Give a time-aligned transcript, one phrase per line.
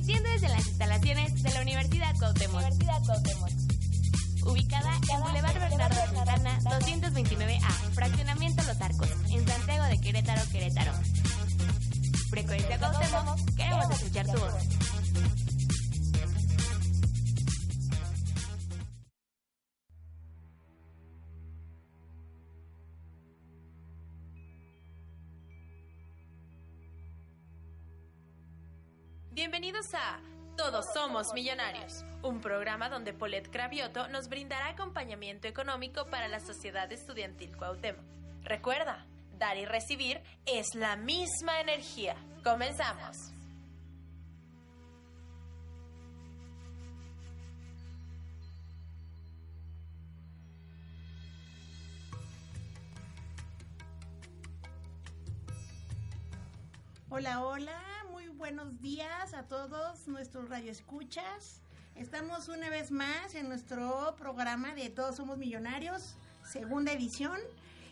[0.00, 2.62] Transmitiendo desde las instalaciones de la Universidad Cuauhtémoc.
[4.46, 10.92] Ubicada en Boulevard Bernardo Santana, 229A, Fraccionamiento Los Arcos, en Santiago de Querétaro, Querétaro.
[12.30, 14.79] Frecuencia Cuauhtémoc, queremos escuchar tu voz.
[31.34, 38.02] Millonarios, un programa donde Polet Cravioto nos brindará acompañamiento económico para la sociedad estudiantil Cuauhtémoc.
[38.42, 39.06] Recuerda,
[39.38, 42.16] dar y recibir es la misma energía.
[42.42, 43.16] Comenzamos.
[57.10, 57.89] Hola, hola,
[58.40, 61.60] buenos días a todos nuestros radioescuchas.
[61.94, 67.38] Estamos una vez más en nuestro programa de Todos Somos Millonarios, segunda edición.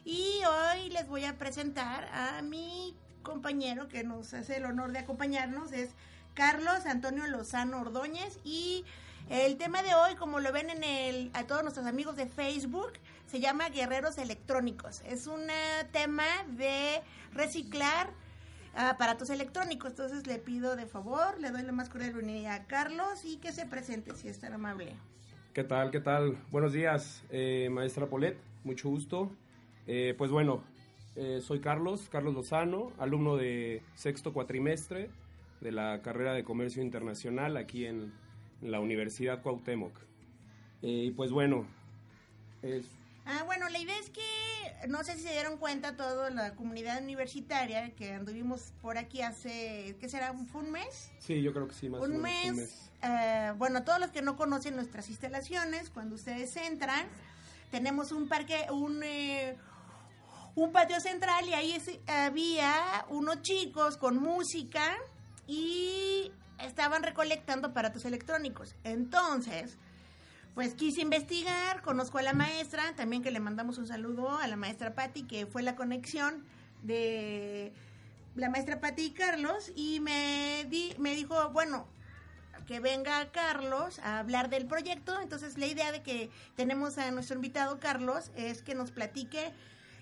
[0.06, 5.00] Y hoy les voy a presentar a mi compañero que nos hace el honor de
[5.00, 5.90] acompañarnos, es
[6.32, 8.38] Carlos Antonio Lozano Ordóñez.
[8.42, 8.86] Y
[9.28, 12.94] el tema de hoy, como lo ven en el, a todos nuestros amigos de Facebook,
[13.26, 15.02] se llama Guerreros Electrónicos.
[15.04, 15.42] Es un
[15.92, 16.24] tema
[16.56, 17.02] de
[17.34, 18.08] reciclar
[18.86, 19.90] aparatos electrónicos.
[19.90, 23.52] Entonces le pido de favor, le doy la más cordial bienvenida a Carlos y que
[23.52, 24.94] se presente si es tan amable.
[25.52, 25.90] ¿Qué tal?
[25.90, 26.38] ¿Qué tal?
[26.52, 29.32] Buenos días, eh, maestra Polet, mucho gusto.
[29.88, 30.62] Eh, pues bueno,
[31.16, 35.10] eh, soy Carlos, Carlos Lozano, alumno de sexto cuatrimestre
[35.60, 38.12] de la carrera de Comercio Internacional aquí en,
[38.62, 39.92] en la Universidad Cuauhtémoc.
[40.82, 41.66] y pues bueno,
[42.62, 42.86] es
[43.30, 44.22] Ah, bueno, la idea es que
[44.88, 49.96] no sé si se dieron cuenta toda la comunidad universitaria que anduvimos por aquí hace,
[50.00, 50.34] ¿qué será?
[50.50, 51.10] ¿Fue un mes?
[51.18, 52.22] Sí, yo creo que sí, más un o menos.
[52.22, 52.90] Mes, un mes.
[53.02, 57.06] eh, bueno, todos los que no conocen nuestras instalaciones, cuando ustedes entran,
[57.70, 59.02] tenemos un parque, un...
[59.02, 59.56] Eh,
[60.54, 64.96] un patio central y ahí es, había unos chicos con música
[65.46, 68.74] y estaban recolectando aparatos electrónicos.
[68.82, 69.78] Entonces,
[70.58, 74.56] pues quise investigar, conozco a la maestra, también que le mandamos un saludo a la
[74.56, 76.44] maestra Patti, que fue la conexión
[76.82, 77.72] de
[78.34, 81.86] la maestra Patti y Carlos, y me, di, me dijo, bueno,
[82.66, 85.20] que venga Carlos a hablar del proyecto.
[85.20, 89.52] Entonces la idea de que tenemos a nuestro invitado Carlos es que nos platique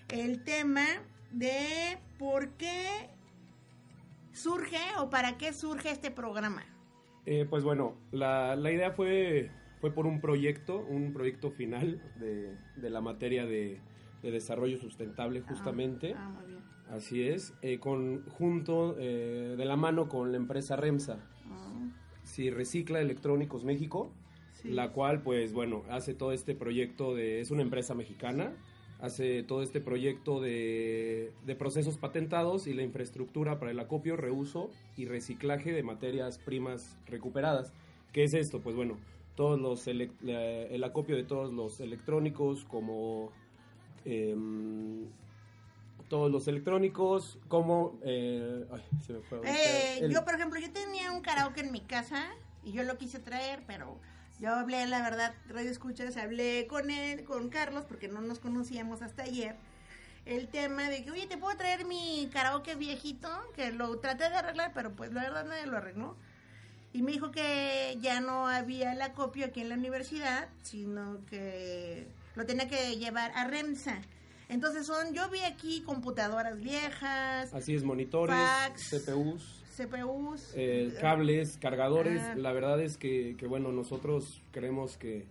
[0.09, 0.87] el tema
[1.29, 3.11] de por qué
[4.33, 6.65] surge o para qué surge este programa.
[7.27, 12.55] Eh, pues bueno, la, la idea fue fue por un proyecto, un proyecto final de,
[12.75, 13.79] de la materia de,
[14.23, 16.13] de, desarrollo sustentable justamente.
[16.15, 16.63] Ah, ah, muy bien.
[16.89, 21.17] Así es, eh, con, junto eh, de la mano con la empresa REMSA.
[21.49, 21.89] Ah.
[22.23, 24.11] Sí, Recicla Electrónicos México,
[24.61, 24.69] Sí.
[24.69, 28.53] la cual pues bueno, hace todo este proyecto de, es una empresa mexicana,
[28.99, 34.71] hace todo este proyecto de, de procesos patentados y la infraestructura para el acopio, reuso
[34.95, 37.71] y reciclaje de materias primas recuperadas.
[38.13, 38.61] ¿Qué es esto?
[38.61, 38.97] Pues bueno,
[39.37, 43.31] todos los el acopio de todos los electrónicos como
[44.03, 45.05] em,
[46.09, 50.71] todos los electrónicos como eh, ay, se me fue Eh, el- Yo, por ejemplo, yo
[50.71, 52.25] tenía un karaoke en mi casa
[52.63, 53.97] y yo lo quise traer, pero
[54.39, 59.01] yo hablé, la verdad, Radio Escuchas, hablé con él, con Carlos, porque no nos conocíamos
[59.01, 59.55] hasta ayer.
[60.25, 63.29] El tema de que, oye, ¿te puedo traer mi karaoke viejito?
[63.55, 66.15] Que lo traté de arreglar, pero pues la verdad nadie lo arregló.
[66.97, 72.07] Y me dijo que ya no había el acopio aquí en la universidad, sino que
[72.33, 74.01] lo tenía que llevar a REMSA.
[74.49, 81.59] Entonces son, yo vi aquí computadoras viejas, así es monitores fax, CPUs CPUs, eh, cables
[81.61, 82.35] cargadores Ah.
[82.35, 85.27] la verdad es que, que, bueno nosotros creemos que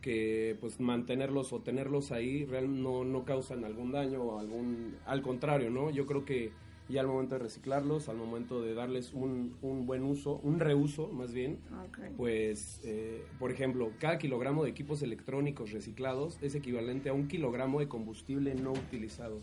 [0.00, 5.22] que pues mantenerlos o tenerlos ahí real no, no causan algún daño o algún al
[5.22, 6.52] contrario no yo creo que
[6.88, 11.08] ya al momento de reciclarlos al momento de darles un, un buen uso un reuso
[11.08, 11.98] más bien Ok.
[12.16, 17.80] pues, eh, por ejemplo, cada kilogramo de equipos electrónicos reciclados es equivalente a un kilogramo
[17.80, 19.40] de combustible no utilizado.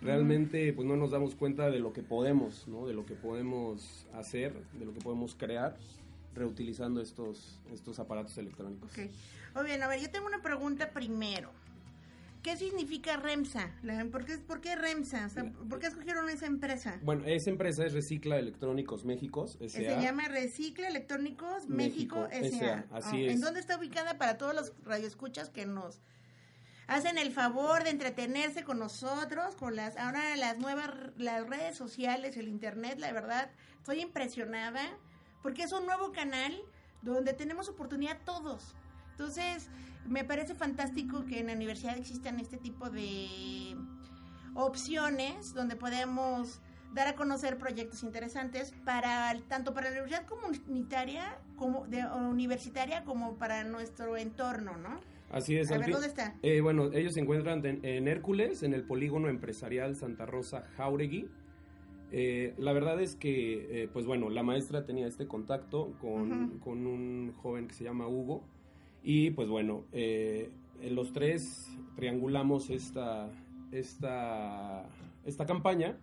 [0.00, 2.86] Realmente, pues no nos damos cuenta de lo que podemos, ¿no?
[2.86, 5.76] De lo que podemos hacer, de lo que podemos crear
[6.34, 8.90] reutilizando estos, estos aparatos electrónicos.
[8.90, 8.98] Ok.
[9.54, 11.50] Muy bien, a ver, yo tengo una pregunta primero.
[12.42, 13.70] ¿Qué significa REMSA?
[13.82, 15.26] La- ¿Por qué, por qué REMSA?
[15.26, 16.98] O sea, ¿Por qué escogieron esa empresa?
[17.02, 20.00] Bueno, esa empresa es Recicla Electrónicos México, Se S.A.
[20.00, 22.84] llama Recicla Electrónicos México, México, S.A.
[22.90, 23.34] Así Ah, es.
[23.34, 26.00] ¿En dónde está ubicada para todos los radioescuchas que nos
[26.88, 32.36] hacen el favor de entretenerse con nosotros, con las ahora las nuevas las redes sociales,
[32.36, 34.82] el internet, la verdad, estoy impresionada
[35.42, 36.52] porque es un nuevo canal
[37.02, 38.74] donde tenemos oportunidad todos.
[39.12, 39.68] Entonces,
[40.06, 43.76] me parece fantástico que en la universidad existan este tipo de
[44.54, 46.60] opciones donde podemos
[46.92, 53.36] dar a conocer proyectos interesantes para tanto para la universidad comunitaria como de, universitaria como
[53.36, 55.00] para nuestro entorno, ¿no?
[55.30, 55.72] Así es.
[55.72, 56.34] A ver, ¿dónde está?
[56.42, 61.30] Eh, bueno, ellos se encuentran en, en, Hércules, en el polígono empresarial Santa Rosa Jauregui.
[62.10, 66.86] Eh, la verdad es que, eh, pues bueno, la maestra tenía este contacto con, con,
[66.86, 68.44] un joven que se llama Hugo
[69.02, 69.84] y pues bueno,
[70.82, 73.30] los tres triangulamos esta,
[73.72, 74.84] esta,
[75.24, 75.96] esta campaña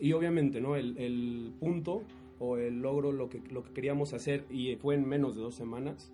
[0.00, 0.76] y obviamente, ¿no?
[0.76, 2.02] El, el, punto
[2.38, 5.54] o el logro, lo que, lo que queríamos hacer y fue en menos de dos
[5.54, 6.12] semanas,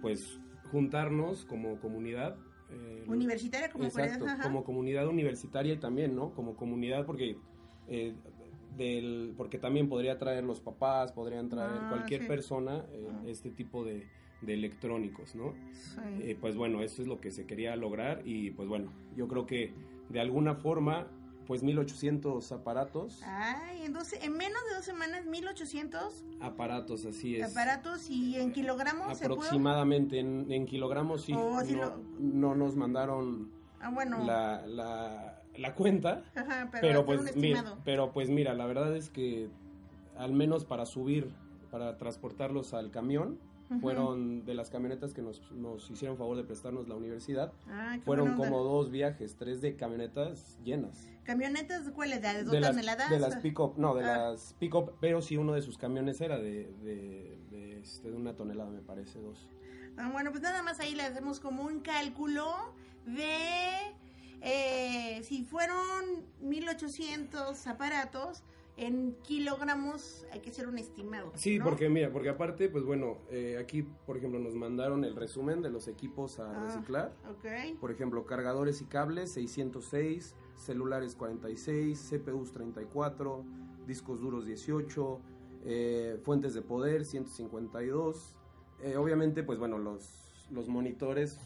[0.00, 0.38] pues
[0.70, 2.36] juntarnos como comunidad.
[2.70, 6.34] Eh, universitaria como exacto, como comunidad universitaria y también, ¿no?
[6.34, 7.36] Como comunidad porque
[7.86, 8.14] eh,
[8.76, 12.26] del porque también podría traer los papás, podrían traer Ah, cualquier sí.
[12.26, 13.22] persona eh, Ah.
[13.26, 14.08] este tipo de,
[14.46, 15.54] de electrónicos, ¿no?
[15.72, 16.00] Sí.
[16.22, 19.46] Eh, pues bueno, eso es lo que se quería lograr y pues bueno, yo creo
[19.46, 19.72] que
[20.08, 21.06] de alguna forma,
[21.46, 27.50] pues 1800 aparatos, Ay, entonces en menos de dos semanas 1800 aparatos, así es.
[27.50, 29.26] aparatos y en kilogramos se.
[29.26, 31.32] Aproximadamente en, en kilogramos, sí.
[31.36, 33.50] Oh, sí no, lo- no nos mandaron
[33.80, 34.24] Ah, bueno.
[34.24, 39.48] la, la, la cuenta, Ajá, pero, pues, mira, pero pues mira, la verdad es que
[40.16, 41.28] al menos para subir,
[41.70, 43.38] para transportarlos al camión,
[43.80, 48.36] Fueron de las camionetas que nos, nos hicieron favor de prestarnos la universidad, Ah, fueron
[48.36, 51.08] como dos viajes, tres de camionetas llenas.
[51.24, 52.20] ¿Camionetas cuáles?
[52.20, 53.10] ¿De dos De las, toneladas?
[53.10, 54.28] de las pick-up, no, de Ah.
[54.30, 58.34] las pick-up, pero sí uno de sus camiones era de, de, de, este, de una
[58.36, 59.48] tonelada, me parece, dos.
[59.96, 62.52] Ah, bueno, pues nada más ahí le hacemos como un cálculo
[63.06, 63.94] de
[64.42, 68.42] eh, si fueron 1800 aparatos
[68.76, 71.30] en kilogramos, hay que hacer un estimado.
[71.36, 71.64] Sí, ¿no?
[71.64, 75.70] porque mira, porque aparte, pues bueno, eh, aquí, por ejemplo, nos mandaron el resumen de
[75.70, 76.64] los equipos a Ah.
[76.64, 77.12] reciclar.
[77.30, 77.78] Ok.
[77.80, 83.44] Por ejemplo, cargadores y cables 606, celulares 46, CPUs 34,
[83.86, 85.20] discos duros 18,
[85.66, 88.34] eh, fuentes de poder 152.
[88.82, 91.38] Eh, obviamente, pues bueno, los, los monitores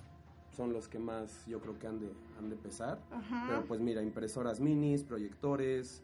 [0.56, 3.00] son los que más yo creo que han de, han de pesar.
[3.10, 3.44] Ajá.
[3.48, 6.02] Pero pues mira, impresoras minis, proyectores,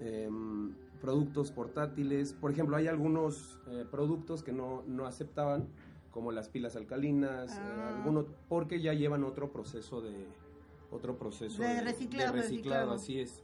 [0.00, 2.32] em, productos portátiles.
[2.32, 5.68] Por ejemplo, hay algunos eh, productos que no, no aceptaban,
[6.10, 7.96] como las pilas alcalinas, eh, Ah.
[7.96, 10.26] algunos, porque ya llevan otro proceso de
[10.90, 12.92] otro proceso De reciclado, de reciclado.
[12.92, 13.42] así es.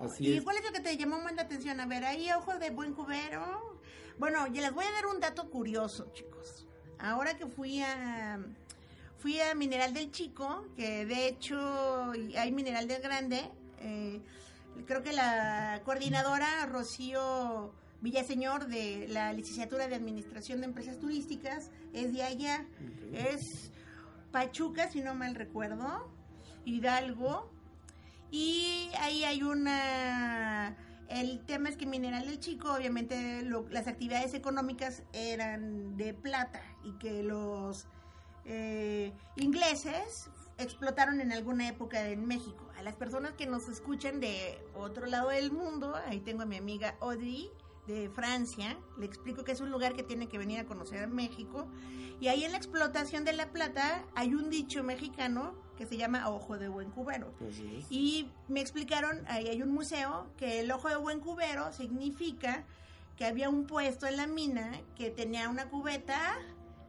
[0.00, 0.44] Así ¿Y es.
[0.44, 1.78] cuál es lo que te llamó más la atención?
[1.80, 3.78] A ver, ahí ojo de buen cubero.
[4.18, 6.66] Bueno, yo les voy a dar un dato curioso, chicos.
[6.98, 8.38] Ahora que fui a
[9.18, 11.56] fui a Mineral del Chico, que de hecho
[12.38, 13.40] hay Mineral del Grande,
[13.80, 14.20] eh,
[14.86, 22.12] creo que la coordinadora Rocío Villaseñor de la licenciatura de Administración de Empresas Turísticas es
[22.12, 22.66] de allá.
[23.12, 23.70] Es
[24.32, 26.10] Pachuca, si no mal recuerdo,
[26.64, 27.50] Hidalgo.
[28.30, 30.76] Y ahí hay una...
[31.08, 36.62] El tema es que Mineral del Chico, obviamente lo- las actividades económicas eran de plata
[36.82, 37.86] y que los
[38.46, 42.68] eh, ingleses explotaron en alguna época en México.
[42.78, 46.56] A las personas que nos escuchan de otro lado del mundo, ahí tengo a mi
[46.56, 47.50] amiga Audrey
[47.86, 51.06] de Francia, le explico que es un lugar que tiene que venir a conocer a
[51.06, 51.66] México.
[52.20, 56.28] Y ahí en la explotación de la plata hay un dicho mexicano que se llama
[56.30, 57.32] ojo de buen cubero.
[57.90, 62.64] Y me explicaron, ahí hay un museo, que el ojo de buen cubero significa
[63.16, 66.36] que había un puesto en la mina que tenía una cubeta,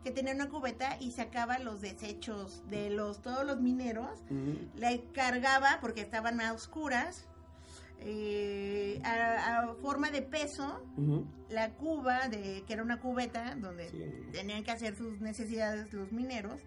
[0.05, 4.55] que tenía una cubeta y sacaba los desechos de los todos los mineros, Ujú.
[4.75, 7.27] le cargaba porque estaban a oscuras,
[8.01, 10.79] eh, a, a forma de peso,
[11.49, 14.03] la cuba de que era una cubeta donde Sí.
[14.31, 16.61] tenían que hacer sus necesidades los mineros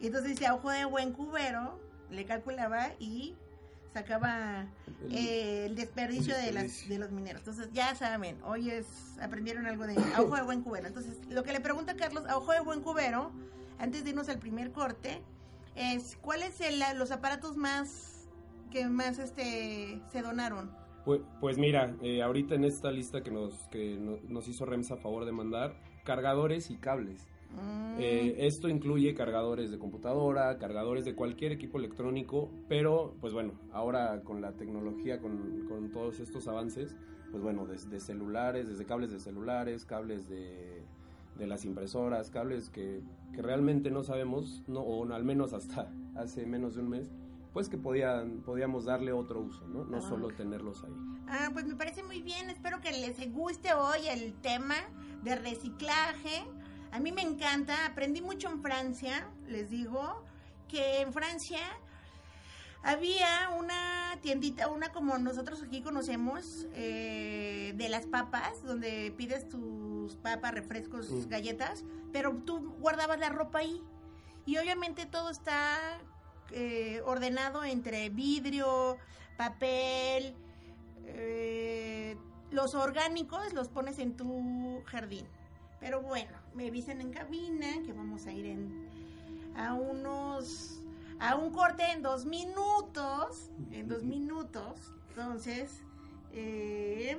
[0.00, 1.78] y entonces dice ojo de buen cubero
[2.10, 3.36] le calculaba y
[3.92, 4.66] sacaba
[5.04, 7.40] El- eh, el desperdicio, el de las de los mineros.
[7.42, 8.86] Entonces ya saben hoy es
[9.20, 10.86] aprendieron algo de a ojo de buen cubero.
[10.86, 13.32] Entonces lo que le pregunta Carlos a ojo de buen cubero
[13.78, 15.20] antes de irnos al primer corte
[15.74, 18.28] es cuáles son los aparatos más
[18.70, 20.70] que más este se donaron
[21.04, 24.90] Pues, pues mira, eh, ahorita en esta lista que nos, que no- nos hizo Rems
[24.92, 27.26] a favor de mandar, cargadores y cables.
[27.52, 33.52] Mm, Eh, esto incluye cargadores de computadora, cargadores de cualquier equipo electrónico, pero pues bueno,
[33.72, 36.96] ahora con la tecnología, con, con todos estos avances,
[37.30, 40.82] pues bueno, desde celulares, desde cables de celulares, cables de,
[41.36, 43.02] de las impresoras, cables que,
[43.34, 47.10] que realmente no sabemos, no, o al menos hasta hace menos de un mes,
[47.52, 49.84] pues que podían, podíamos darle otro uso, ¿no?
[49.84, 50.92] No Ah, solo tenerlos ahí.
[51.28, 52.48] Ah, pues me parece muy bien.
[52.48, 54.76] Espero que les guste hoy el tema
[55.22, 56.44] de reciclaje.
[56.92, 57.86] A mí me encanta.
[57.86, 60.22] Aprendí mucho en Francia, les digo,
[60.68, 61.58] que en Francia
[62.82, 70.16] había una tiendita, una como nosotros aquí conocemos, eh, de las papas, donde pides tus
[70.16, 73.82] papas, refrescos, galletas, pero tú guardabas la ropa ahí.
[74.44, 75.78] Y obviamente todo está
[76.50, 78.98] eh, ordenado entre vidrio,
[79.38, 80.34] papel,
[81.06, 82.16] eh,
[82.50, 85.26] los orgánicos los pones en tu jardín.
[85.82, 88.88] Pero bueno, me avisan en cabina que vamos a ir en,
[89.56, 90.78] a unos
[91.18, 94.92] a un corte en dos minutos, en dos minutos.
[95.10, 95.84] Entonces,
[96.32, 97.16] eh,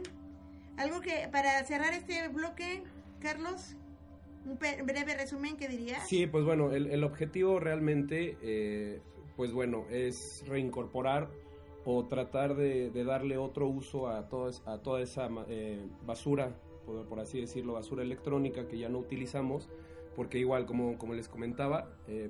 [0.77, 2.84] algo que para cerrar este bloque,
[3.20, 3.75] Carlos,
[4.46, 6.08] un breve resumen, ¿qué dirías?
[6.08, 9.01] Sí, pues bueno, el, el objetivo realmente, eh,
[9.36, 11.29] pues bueno, es reincorporar
[11.86, 16.55] o tratar de, de darle otro uso a, todo a toda esa eh, basura,
[16.86, 19.70] por, por así decirlo, basura electrónica que ya no utilizamos,
[20.16, 22.30] porque igual, como, como les comentaba, eh,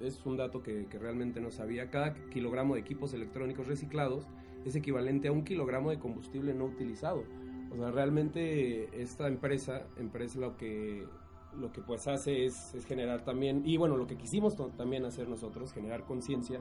[0.00, 4.26] es un dato que, que realmente no sabía, cada kilogramo de equipos electrónicos reciclados
[4.64, 7.24] es equivalente a un kilogramo de combustible no utilizado.
[7.72, 11.06] O sea, realmente esta empresa, empresa lo que
[11.58, 15.28] lo que pues hace es, es generar también, y bueno, lo que quisimos también hacer
[15.28, 16.60] nosotros, generar conciencia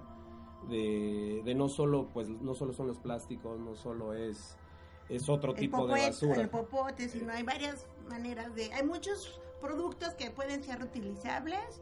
[0.70, 4.58] de, de no solo, pues no solo son los plásticos, no solo es,
[5.10, 6.42] es otro el tipo de basura.
[6.42, 8.74] el popote, sino hay varias maneras de...
[8.74, 11.82] Hay muchos productos que pueden ser reutilizables.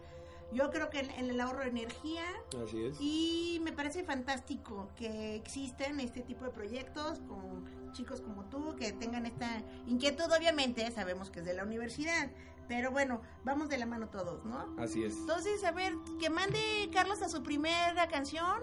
[0.51, 2.23] Yo creo que en, en el ahorro de energía
[2.61, 2.97] Así es.
[2.99, 8.91] y me parece fantástico que existen este tipo de proyectos con chicos como tú que
[8.91, 10.25] tengan esta inquietud.
[10.37, 12.29] Obviamente sabemos que es de la universidad,
[12.67, 14.75] pero bueno, vamos de la mano todos, ¿no?
[14.77, 15.13] Así es.
[15.15, 16.59] Entonces, a ver, que mande
[16.91, 18.61] Carlos a su primera canción.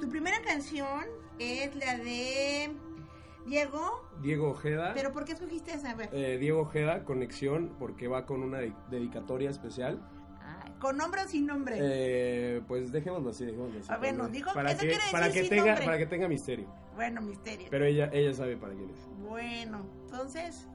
[0.00, 1.04] Tu primera canción
[1.38, 2.74] es la de
[3.46, 4.92] Diego, Diego Ojeda.
[4.94, 5.90] pero ¿por qué escogiste esa?
[5.90, 10.00] A ver, eh, Diego Ojeda, conexión, porque va con una de- dedicatoria especial.
[10.40, 11.76] ah, con nombre o sin nombre.
[11.80, 13.88] Eh, pues dejémoslo así, dejémoslo así.
[13.90, 15.84] Ah, bueno, para- dijo- para eso que, quiere para que sin tenga, nombre.
[15.84, 16.66] para que tenga misterio.
[16.94, 17.66] bueno, misterio.
[17.70, 18.98] Pero ella, ella sabe para quién es.
[19.28, 20.66] Bueno, entonces,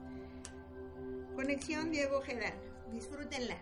[1.34, 2.52] conexión Diego Ojeda.
[2.92, 3.56] Disfrútenla.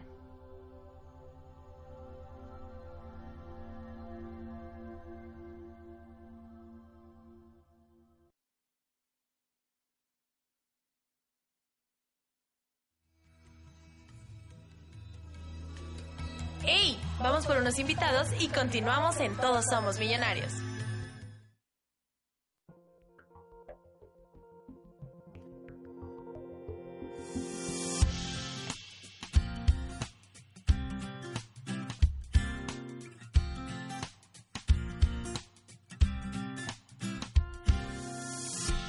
[17.49, 20.52] Por unos invitados y continuamos en Todos Somos Millonarios.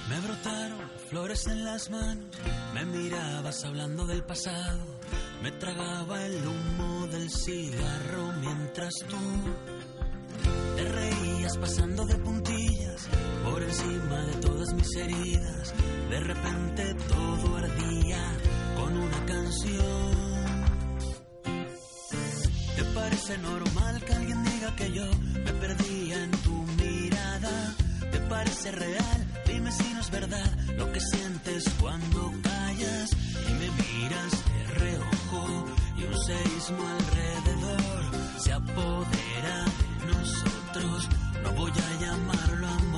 [0.10, 2.36] Me brotaron flores en las manos,
[2.74, 5.00] me mirabas hablando del pasado,
[5.42, 7.78] me tragaba el humo del cigarro
[9.08, 9.17] tú
[10.75, 13.08] te reías pasando de puntillas
[13.43, 15.74] por encima de todas mis heridas.
[16.10, 18.38] De repente todo ardía
[18.77, 20.29] con una canción.
[22.75, 25.05] ¿Te parece normal que alguien diga que yo
[25.46, 26.53] me perdía en tu
[26.84, 27.75] mirada?
[28.12, 29.27] ¿Te parece real?
[29.46, 33.12] Dime si no es verdad lo que sientes cuando callas
[33.48, 35.65] y me miras de reojo
[35.96, 37.49] y un seísmo alrededor
[38.50, 39.65] se apodera
[40.00, 41.08] de nosotros.
[41.44, 42.88] No voy a llamarlo amor.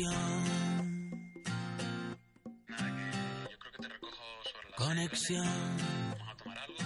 [0.00, 0.40] Conexión.
[2.68, 5.46] Nada, que yo creo que te recojo sobre la Conexión.
[6.18, 6.78] Vamos a tomar algo.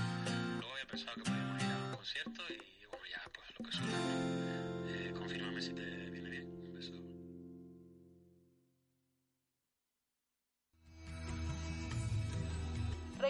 [0.58, 3.72] Luego había pensado que podíamos ir a un concierto y bueno, ya pues lo que
[3.72, 3.96] surja.
[4.88, 6.46] Eh, confírmame si te viene bien.
[6.46, 6.92] Un beso.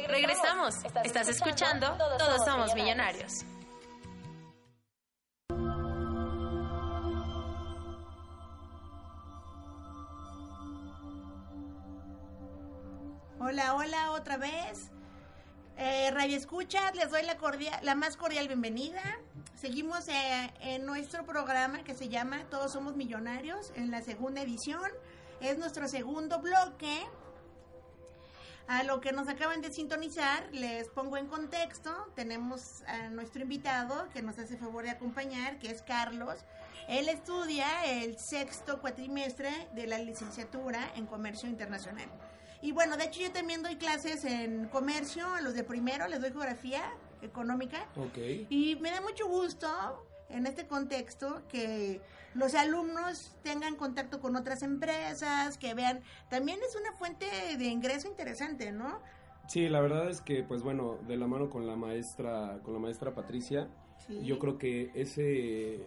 [0.08, 0.74] Regresamos.
[1.04, 3.44] Estás escuchando Todos Somos Millonarios.
[13.46, 14.90] Hola, hola, otra vez.
[15.76, 19.02] Eh, Radio Escucha, les doy la, cordial, la más cordial bienvenida.
[19.54, 24.90] Seguimos eh, en nuestro programa que se llama Todos Somos Millonarios, en la segunda edición.
[25.42, 27.04] Es nuestro segundo bloque.
[28.66, 31.90] A lo que nos acaban de sintonizar, les pongo en contexto.
[32.14, 36.38] Tenemos a nuestro invitado que nos hace favor de acompañar, que es Carlos.
[36.88, 42.08] Él estudia el sexto cuatrimestre de la licenciatura en Comercio Internacional.
[42.64, 46.18] Y bueno, de hecho yo también doy clases en comercio a los de primero, les
[46.22, 46.82] doy geografía
[47.20, 47.86] económica.
[47.94, 48.16] Ok.
[48.48, 49.68] Y me da mucho gusto
[50.30, 52.00] en este contexto que
[52.34, 56.00] los alumnos tengan contacto con otras empresas, que vean,
[56.30, 57.26] también es una fuente
[57.58, 58.98] de ingreso interesante, ¿no?
[59.46, 62.80] Sí, la verdad es que, pues bueno, de la mano con la maestra, con la
[62.80, 63.68] maestra Patricia,
[64.06, 64.22] Sí.
[64.24, 65.86] yo creo que ese,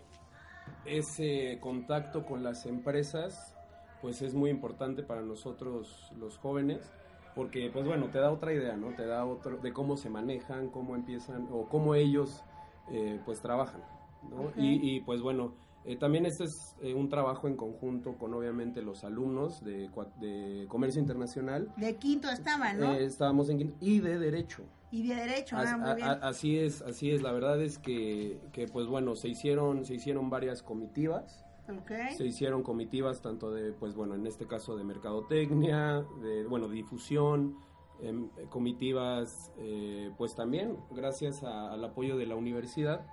[0.86, 3.56] ese contacto con las empresas,
[4.02, 6.92] pues es muy importante para nosotros los jóvenes,
[7.36, 8.96] porque, pues bueno, te da otra idea, ¿no?
[8.96, 12.44] Te da otro de cómo se manejan, cómo empiezan o cómo ellos,
[12.92, 13.82] eh, pues trabajan,
[14.30, 14.52] ¿no?
[14.56, 15.54] Y, y, pues bueno,
[15.86, 20.66] eh, también este es eh, un trabajo en conjunto con obviamente los alumnos de, de
[20.68, 21.72] comercio internacional.
[21.78, 22.94] De quinto estaba, ¿no?
[22.94, 24.64] Estábamos en quinto y de derecho.
[24.90, 26.08] y de derecho, As- ah, muy a- bien.
[26.08, 27.22] a- así es, así es.
[27.22, 31.46] La verdad es que, que, pues bueno, se hicieron, se hicieron varias comitivas.
[31.70, 31.92] Ok.
[32.16, 37.58] Se hicieron comitivas tanto de, pues bueno, en este caso de mercadotecnia, de, bueno, difusión,
[38.02, 43.06] em, comitivas, eh, pues también, gracias a- al apoyo de la universidad,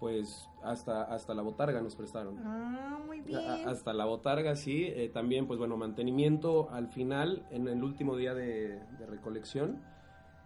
[0.00, 2.38] pues hasta, hasta la botarga nos prestaron.
[2.44, 3.38] Ah, muy bien.
[3.38, 4.84] A- Hasta la botarga, sí.
[4.88, 9.80] eh, también, pues bueno, mantenimiento al final, en el último día de, de recolección,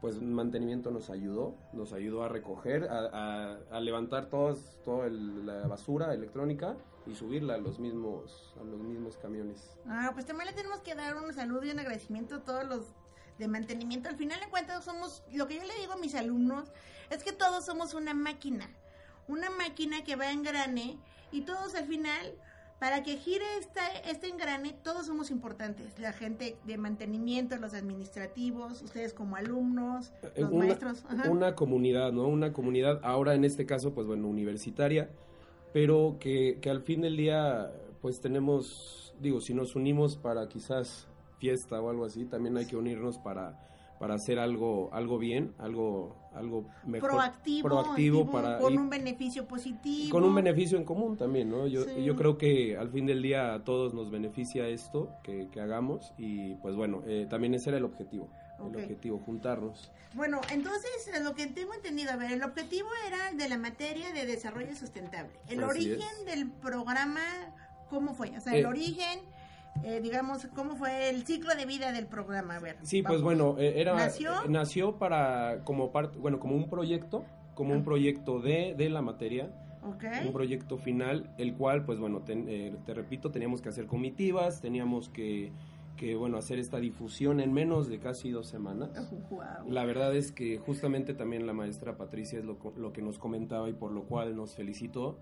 [0.00, 5.66] pues mantenimiento nos ayudó, nos ayudó a recoger, a, a- a levantar todos, toda la
[5.66, 9.76] basura electrónica y subirla a los mismos, a los mismos camiones.
[9.88, 12.94] Ah, pues también le tenemos que dar un saludo y un agradecimiento a todos los
[13.38, 14.08] de mantenimiento.
[14.08, 16.70] Al final de cuentas somos, lo que yo le digo a mis alumnos,
[17.10, 18.68] es que todos somos una máquina,
[19.26, 20.98] una máquina que va en grane
[21.32, 22.34] y todos al final,
[22.78, 25.98] para que gire esta, este engrane, todos somos importantes.
[25.98, 31.04] La gente de mantenimiento, los administrativos, ustedes como alumnos, Eh, los una, maestros.
[31.08, 31.28] Ajá.
[31.28, 32.28] una comunidad, ¿no?
[32.28, 35.10] Una comunidad, ahora en este caso, pues bueno, universitaria,
[35.72, 41.08] pero que, que al fin del día, pues tenemos, digo, si nos unimos para quizás
[41.38, 43.58] fiesta o algo así, también hay que unirnos para,
[43.98, 47.10] para hacer algo, algo bien, algo, algo mejor.
[47.10, 50.10] proactivo, proactivo activo, para con y- un beneficio positivo.
[50.10, 51.66] con un beneficio en común también, ¿no?
[51.66, 52.04] Yo, Sí.
[52.04, 56.12] yo creo que al fin del día a todos nos beneficia esto que, que hagamos
[56.16, 58.28] y pues bueno, eh, también ese era el objetivo,
[58.60, 59.90] el objetivo, juntarnos.
[60.14, 64.12] Bueno, entonces eh, lo que tengo entendido, a ver, el objetivo era de la materia
[64.12, 65.32] de desarrollo sustentable.
[65.48, 66.24] El Así origen es.
[66.26, 67.20] del programa,
[67.90, 68.30] ¿cómo fue?
[68.36, 69.20] O sea, Eh, el origen,
[69.84, 72.56] eh, digamos, ¿cómo fue el ciclo de vida del programa?
[72.56, 72.76] A ver.
[72.82, 74.32] Sí, pues bueno, eh, era ¿Nació?
[74.32, 79.02] eh, nació para como parte, bueno, como un proyecto, como un proyecto de, de la
[79.02, 79.50] materia,
[79.82, 84.60] un proyecto final, el cual, pues bueno, ten- eh, te repito, teníamos que hacer comitivas,
[84.60, 85.52] teníamos que,
[85.96, 88.90] que, bueno, hacer esta difusión en menos de casi dos semanas.
[89.30, 89.68] Guau.
[89.70, 93.68] La verdad es que justamente también la maestra Patricia es lo, lo que nos comentaba
[93.68, 95.18] y por lo cual nos felicitó.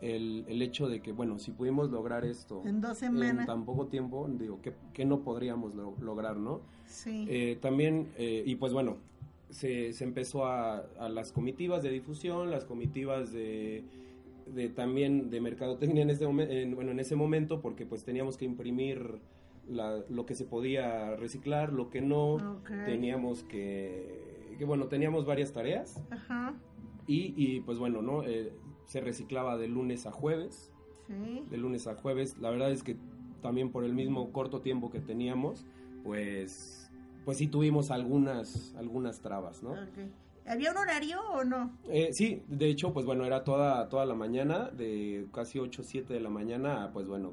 [0.00, 3.46] El, el hecho de que, bueno, si pudimos lograr esto En dos en semanas.
[3.46, 6.60] tan poco tiempo, digo, ¿qué, qué no podríamos lo- lograr, no?
[6.86, 7.26] Sí.
[7.28, 8.96] Eh, también, eh, y pues bueno,
[9.50, 13.84] se, se empezó a, a las comitivas de difusión, las comitivas de,
[14.52, 18.44] de también de mercadotecnia en ese, en- bueno, en ese momento, porque pues teníamos que
[18.44, 19.20] imprimir
[19.70, 25.52] la- lo que se podía reciclar, lo que no, teníamos que, que, bueno, teníamos varias
[25.52, 26.52] tareas Ajá.
[27.06, 28.22] y, y, pues bueno, ¿no?
[28.24, 28.52] Eh,
[28.86, 30.70] se reciclaba de lunes a jueves,
[31.06, 31.44] Sí.
[31.50, 32.38] de lunes a jueves.
[32.38, 32.96] La verdad es que
[33.42, 35.66] también por el mismo corto tiempo que teníamos,
[36.02, 36.90] pues,
[37.24, 39.74] pues sí tuvimos algunas, algunas trabas, ¿no?
[40.46, 41.72] ¿Había un horario o no?
[41.88, 45.84] Eh, sí, de hecho, pues bueno, era toda, toda la mañana, de casi 8 o
[45.84, 47.32] 7 de la mañana, pues bueno,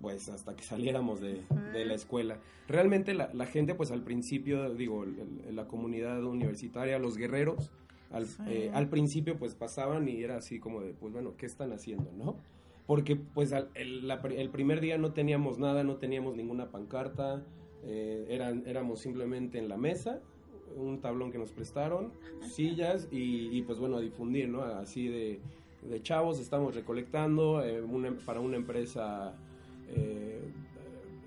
[0.00, 1.42] pues hasta que saliéramos de,
[1.74, 2.38] de la escuela.
[2.66, 7.70] Realmente la, la gente, pues al principio, digo, el- el- la comunidad universitaria, los guerreros,
[8.10, 8.42] al, Sí.
[8.48, 12.10] eh, al principio pues pasaban y era así como de, pues bueno, ¿qué están haciendo,
[12.16, 12.36] no?
[12.86, 17.44] porque pues al- el, la el primer día no teníamos nada, no teníamos ninguna pancarta,
[17.84, 20.20] eh, eran, éramos simplemente en la mesa,
[20.76, 24.62] un tablón que nos prestaron, sillas y, y, pues bueno, a difundir, ¿no?
[24.62, 25.38] Así de,
[25.88, 29.36] de chavos, estamos recolectando eh, una- para una empresa
[29.94, 30.40] eh,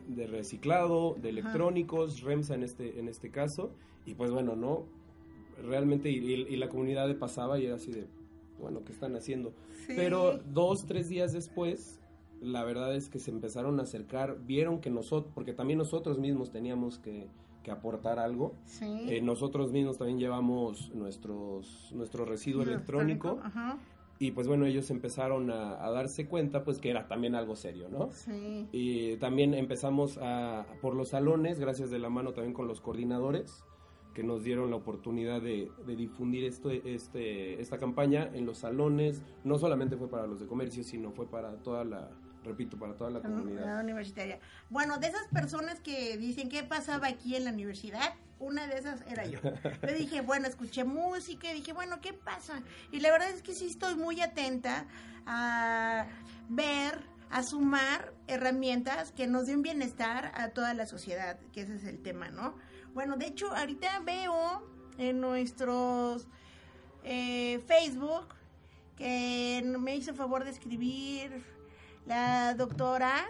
[0.09, 3.71] de reciclado, de electrónicos, REMSA en este, en este caso,
[4.05, 4.83] y pues bueno, ¿no?
[5.61, 8.07] Realmente, y, y- y la comunidad de pasaba y era así de,
[8.59, 9.53] bueno, ¿qué están haciendo?
[9.87, 9.93] Sí.
[9.95, 11.99] Pero dos, tres días después,
[12.41, 16.51] la verdad es que se empezaron a acercar, vieron que nosotros, porque también nosotros mismos
[16.51, 17.27] teníamos que,
[17.63, 18.53] que aportar algo.
[18.65, 18.85] Sí.
[19.09, 23.77] Eh, nosotros mismos también llevamos nuestros, nuestro residuo electrónico Ajá.
[24.19, 27.87] y pues bueno, ellos empezaron a, a darse cuenta pues que era también algo serio,
[27.89, 28.09] ¿no?
[28.11, 28.67] Sí.
[28.73, 33.63] Y también empezamos a, por los salones, gracias de la mano también con los coordinadores,
[34.13, 39.21] que nos dieron la oportunidad de, de difundir esto, este, esta campaña en los salones.
[39.43, 42.09] No solamente fue para los de comercio, sino fue para toda la,
[42.43, 43.81] repito, para toda la La comunidad.
[43.81, 44.39] universitaria.
[44.69, 49.01] Bueno, de esas personas que dicen qué pasaba aquí en la universidad, una de esas
[49.09, 49.39] era yo.
[49.41, 52.61] Yo dije, bueno, escuché música y dije, bueno, ¿qué pasa?
[52.91, 54.85] Y la verdad es que sí estoy muy atenta
[55.25, 56.05] a
[56.49, 56.99] ver,
[57.29, 61.99] a sumar herramientas que nos den bienestar a toda la sociedad, que ese es el
[62.03, 62.53] tema, ¿no?
[62.93, 64.61] Bueno, de hecho, ahorita veo
[64.99, 66.27] en nuestros
[67.03, 68.27] eh, Facebook
[68.95, 71.43] que me hizo favor de escribir
[72.05, 73.25] la doctora.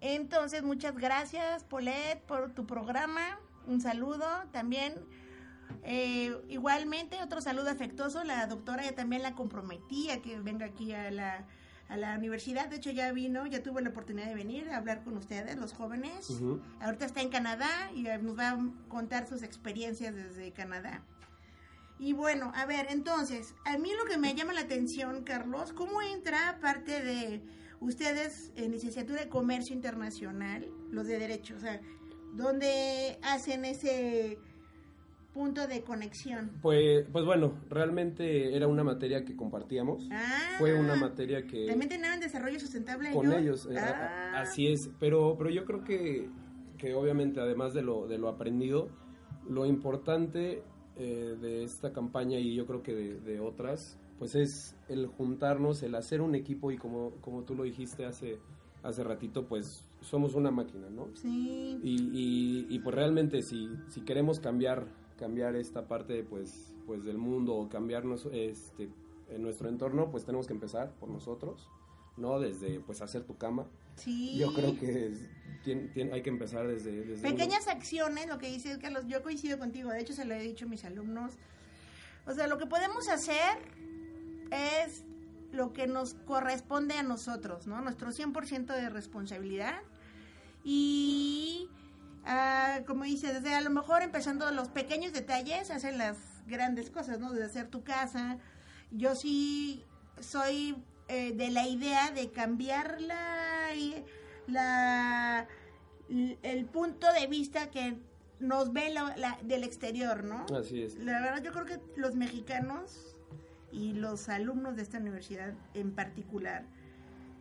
[0.00, 3.40] Entonces, muchas gracias, Polet, por tu programa.
[3.66, 4.94] Un saludo también.
[5.84, 8.22] eh, igualmente, otro saludo afectuoso.
[8.24, 11.44] La doctora ya también la comprometí a que venga aquí a la,
[11.92, 12.68] a la universidad.
[12.68, 15.74] De hecho, ya vino, ya tuve la oportunidad de venir a hablar con ustedes, los
[15.74, 16.32] jóvenes.
[16.80, 21.02] Ahorita está en Canadá y eh, nos va a contar sus experiencias desde Canadá.
[21.98, 26.00] Y bueno, a ver, entonces, a mí lo que me llama la atención, Carlos, ¿cómo
[26.00, 27.42] entra aparte de
[27.80, 31.56] ustedes en licenciatura de comercio internacional, los de derecho?
[31.56, 31.78] O sea,
[32.32, 34.38] ¿dónde hacen ese
[35.32, 36.50] punto de conexión?
[36.60, 40.06] Pues, pues bueno, realmente era una materia que compartíamos.
[40.12, 41.66] Ah, Fue una materia que...
[41.66, 43.66] También tenían desarrollo sustentable con ellos?
[43.66, 44.40] ellos, eh, Ah.
[44.42, 46.28] así es, pero, pero yo creo que,
[46.78, 48.90] que obviamente además de lo, de lo aprendido,
[49.48, 50.62] lo importante
[50.96, 55.82] eh, de esta campaña y yo creo que de, de otras, pues es el juntarnos,
[55.82, 58.38] el hacer un equipo y como, como tú lo dijiste hace,
[58.82, 61.08] hace ratito, pues somos una máquina, ¿no?
[61.14, 61.80] Sí.
[61.82, 64.86] Y, y, y, pues realmente si, si queremos cambiar
[65.18, 68.88] cambiar esta parte pues pues del mundo o cambiarnos este
[69.30, 71.68] en nuestro entorno pues tenemos que empezar por nosotros
[72.16, 74.36] no desde pues hacer tu cama Sí.
[74.38, 75.28] yo creo que es-
[75.64, 77.36] tien- tien- hay que empezar desde, desde uno.
[77.36, 80.64] Pequeñas acciones, lo que dice Carlos, yo coincido contigo, de hecho se lo he dicho
[80.64, 81.34] a mis alumnos.
[82.26, 83.58] O sea, lo que podemos hacer
[84.50, 85.04] es
[85.52, 87.80] lo que nos corresponde a nosotros, ¿no?
[87.82, 89.82] Nuestro 100% de responsabilidad.
[90.64, 91.68] Y,
[92.24, 97.18] ah, como dices, desde a lo mejor empezando los pequeños detalles, hacen las grandes cosas,
[97.20, 97.32] ¿no?
[97.32, 98.38] Desde hacer tu casa.
[98.90, 99.84] Yo sí
[100.20, 100.76] soy
[101.08, 103.68] eh, de la idea de cambiar la,
[104.46, 105.46] la
[106.42, 107.96] el punto de vista que
[108.38, 110.44] nos ve la- la- del exterior, ¿no?
[110.56, 113.16] así es La verdad yo creo que los mexicanos
[113.70, 116.64] y los alumnos de esta universidad en particular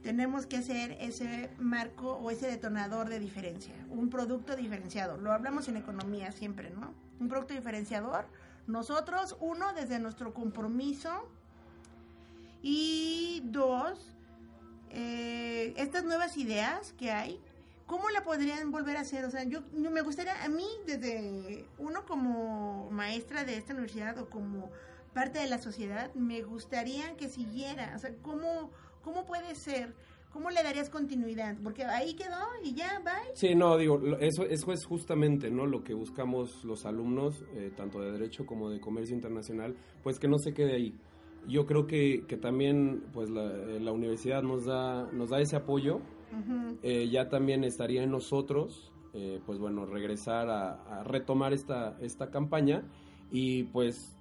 [0.04, 5.18] tenemos que hacer ese marco o ese detonador de diferencia, un producto diferenciado.
[5.18, 6.94] Lo hablamos en economía siempre, ¿no?
[7.20, 8.26] Un producto diferenciador.
[8.68, 11.28] Nosotros, uno, desde nuestro compromiso
[12.62, 14.16] y dos,
[14.90, 17.40] eh, estas nuevas ideas que hay,
[17.86, 19.26] ¿cómo la podrían volver a hacer?
[19.26, 24.30] O sea, yo, me gustaría, a mí, desde uno como maestra de esta universidad o
[24.30, 24.72] como
[25.14, 27.94] parte de la sociedad, me gustaría que siguiera.
[27.96, 28.72] O sea, ¿cómo,
[29.04, 29.94] cómo puede ser?
[30.32, 31.58] ¿Cómo le darías continuidad?
[31.62, 33.36] Porque ahí quedó y ya, bye.
[33.36, 35.66] Sí, no, digo, eso, eso es justamente ¿no?
[35.66, 40.30] lo que buscamos los alumnos, eh, tanto de Derecho como de Comercio Internacional, pues que
[40.30, 40.96] no se quede ahí.
[41.48, 45.58] Yo creo que, que también pues la, eh, la universidad nos da, nos da ese
[45.58, 45.96] apoyo,
[46.32, 46.78] Ujú.
[46.82, 52.30] eh, ya también estaría en nosotros, eh, pues bueno, regresar a, a retomar esta, esta
[52.30, 52.84] campaña
[53.32, 54.16] y pues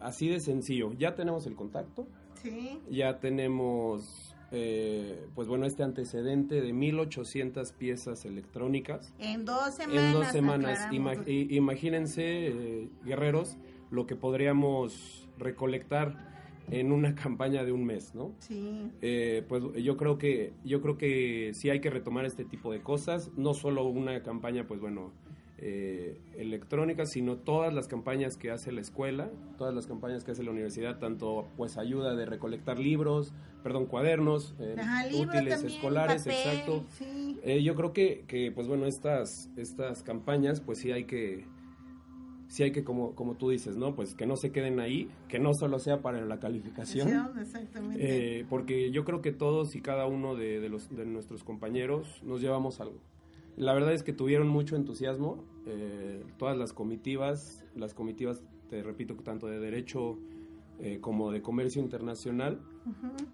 [0.00, 2.06] así de sencillo, ya tenemos el contacto,
[2.42, 2.80] Sí.
[2.90, 9.12] ya tenemos, eh, pues bueno, este antecedente de 1800 piezas electrónicas.
[9.18, 10.34] En dos semanas.
[10.34, 13.56] En dos imagínense, eh, guerreros,
[13.90, 16.36] lo que podríamos recolectar
[16.70, 18.32] en una campaña de un mes, ¿no?
[18.38, 18.90] Sí.
[19.02, 22.80] Eh, pues yo creo que yo creo que sí hay que retomar este tipo de
[22.80, 25.12] cosas, no solo una campaña, pues bueno,
[25.58, 30.42] eh, electrónicas, sino todas las campañas que hace la escuela, todas las campañas que hace
[30.42, 36.24] la universidad, tanto pues ayuda de recolectar libros, perdón, cuadernos, eh, Ajá, útiles también, escolares,
[36.24, 36.84] papel, exacto.
[36.90, 37.38] sí.
[37.42, 41.46] Eh, yo creo que, que, pues bueno, estas, estas campañas, pues sí hay que,
[42.48, 43.94] sí hay que, como, como tú dices, ¿no?
[43.94, 47.08] Pues que no se queden ahí, que no solo sea para la calificación.
[47.40, 48.40] Exactamente.
[48.40, 52.22] Eh, porque yo creo que todos y cada uno de, de los, de nuestros compañeros
[52.22, 53.00] nos llevamos algo.
[53.56, 59.14] La verdad es que tuvieron mucho entusiasmo, eh, todas las comitivas, las comitivas, te repito,
[59.16, 60.18] tanto de derecho
[60.78, 62.60] eh, como de comercio internacional,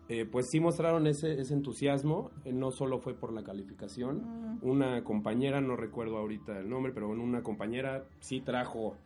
[0.08, 5.61] eh, pues sí mostraron ese, ese entusiasmo, no solo fue por la calificación, una compañera,
[5.61, 8.96] no recuerdo ahorita el nombre, pero bueno, una compañera sí trajo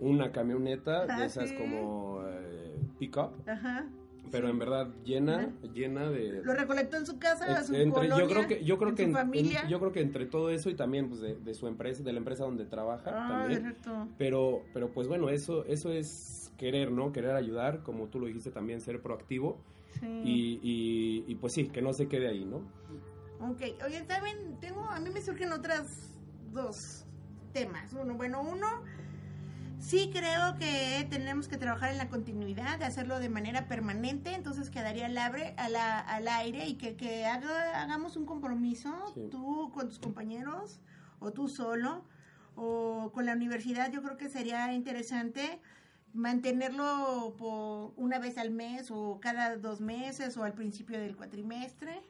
[0.00, 1.56] una camioneta Ah, de esas sí.
[1.56, 2.20] como
[2.98, 3.86] pick-up, Ajá.
[4.30, 6.42] Pero en verdad llena, llena de...
[6.42, 8.94] Lo recolectó en su casa, a su entre- colonia, yo creo que yo creo en
[8.96, 11.66] que en- en- yo creo que entre todo eso y también pues de, de su
[11.66, 14.08] empresa de la empresa donde trabaja Ah, también correcto.
[14.18, 18.50] pero pero pues bueno eso eso es querer no querer ayudar como tú lo dijiste
[18.50, 19.58] también ser proactivo
[20.00, 20.06] Sí.
[20.24, 22.62] y, y, y, pues sí que no se quede ahí no
[23.40, 24.58] Ok, oye, ¿saben?
[24.60, 26.10] Tengo, a mí me surgen otras
[26.52, 27.04] dos
[27.52, 27.92] temas.
[27.92, 28.66] Uno, bueno, uno,
[29.84, 34.70] sí creo que tenemos que trabajar en la continuidad, de hacerlo de manera permanente, entonces
[34.70, 39.28] quedaría al, abre, a la- al aire y que, que haga- hagamos un compromiso, Sí.
[39.30, 40.80] tú con tus compañeros
[41.20, 42.04] o tú solo
[42.56, 45.60] o con la universidad, yo creo que sería interesante
[46.14, 52.00] mantenerlo por una vez al mes o cada dos meses o al principio del cuatrimestre.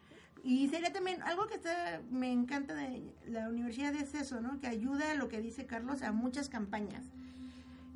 [0.44, 4.60] Y sería también algo que está, me encanta de la universidad es eso, ¿no?
[4.60, 7.06] Que ayuda a lo que dice Carlos a muchas campañas.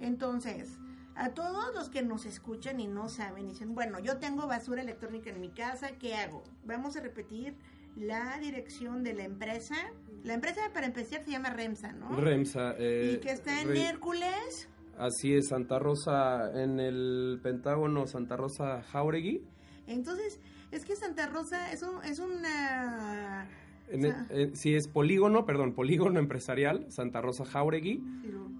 [0.00, 0.78] Entonces,
[1.14, 5.30] a todos los que nos escuchan y no saben, dicen, bueno, yo tengo basura electrónica
[5.30, 6.44] en mi casa, ¿qué hago?
[6.64, 7.56] Vamos a repetir
[7.96, 9.74] la dirección de la empresa.
[10.22, 12.14] La empresa para empezar se llama Remsa, ¿no?
[12.16, 14.68] Remsa eh, y que está en Re- Hércules.
[14.98, 19.42] así es Santa Rosa en el Pentágono Santa Rosa Jauregui
[19.88, 20.38] Entonces,
[20.70, 23.48] es que Santa Rosa es, un, es una...
[23.90, 24.26] en el- Ah.
[24.30, 28.02] eh, sí es polígono perdón polígono empresarial Santa Rosa Jauregui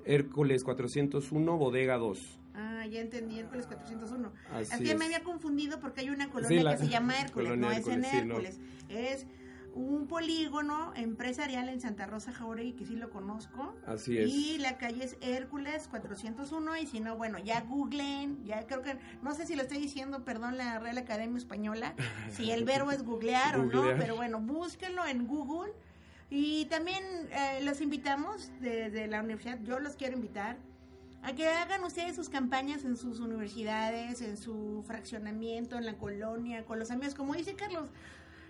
[0.05, 4.33] Hércules 401 bodega 2 Ah, ya entendí, Hércules 401.
[4.53, 4.99] Así Así es.
[4.99, 7.87] me había confundido porque hay una colonia Sí, la- que se llama Hércules, no es
[7.87, 8.35] en Hércules, sí, no.
[8.35, 8.61] Hércules.
[8.89, 9.27] Es
[9.75, 13.75] un polígono empresarial en Santa Rosa Jauregui, que sí lo conozco.
[13.87, 14.29] Así es.
[14.29, 18.97] Y la calle es Hércules 401 y si no, bueno, ya googlen, ya creo que,
[19.23, 21.95] no sé si lo estoy diciendo, perdón, la Real Academia Española,
[22.31, 25.73] si el verbo es googlear o no, pero bueno, búsquenlo en Google.
[26.31, 30.59] Y también eh, los invitamos desde la universidad, yo los quiero invitar
[31.23, 36.65] a que hagan ustedes sus campañas en sus universidades, en su fraccionamiento, en la colonia,
[36.65, 37.91] con los amigos, como dice Carlos,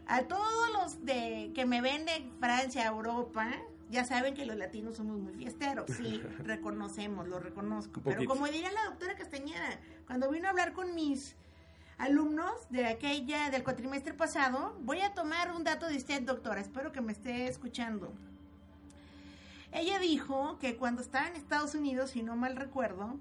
[0.08, 3.50] a todos los de que me ven de Francia, Europa,
[3.90, 8.00] ya saben que los latinos somos muy fiesteros, sí, reconocemos, lo reconozco.
[8.02, 11.36] Pero como diría la doctora Castañeda, cuando vino a hablar con mis
[11.98, 16.90] alumnos de aquella, del cuatrimestre pasado, voy a tomar un dato de usted, doctora, espero
[16.90, 18.12] que me esté escuchando.
[19.72, 23.18] Ella dijo que cuando estaba en Estados Unidos, si no mal recuerdo,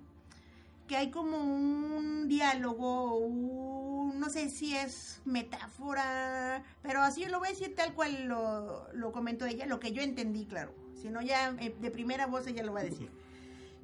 [0.87, 7.49] que hay como un diálogo, un- no sé si es metáfora, pero así lo voy
[7.49, 10.73] a decir tal cual lo, lo comentó ella, lo que yo entendí, claro.
[10.95, 13.11] Si no, ya eh, de primera voz ella lo va a decir.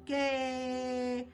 [0.04, 1.28] Que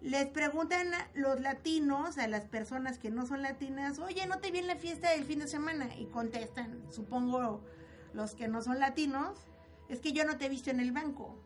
[0.00, 4.50] les preguntan a los latinos, a las personas que no son latinas, oye, ¿no te
[4.50, 5.88] vi en la fiesta del fin de semana?
[5.98, 7.62] Y contestan, supongo
[8.12, 9.38] los que no son latinos,
[9.88, 11.36] es que yo no te he visto en el banco.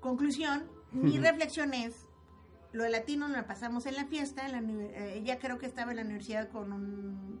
[0.00, 1.94] Conclusión, mi reflexión es,
[2.72, 5.66] lo de latino nos la pasamos en la fiesta, en la eh, ella creo que
[5.66, 7.40] estaba en la universidad con un,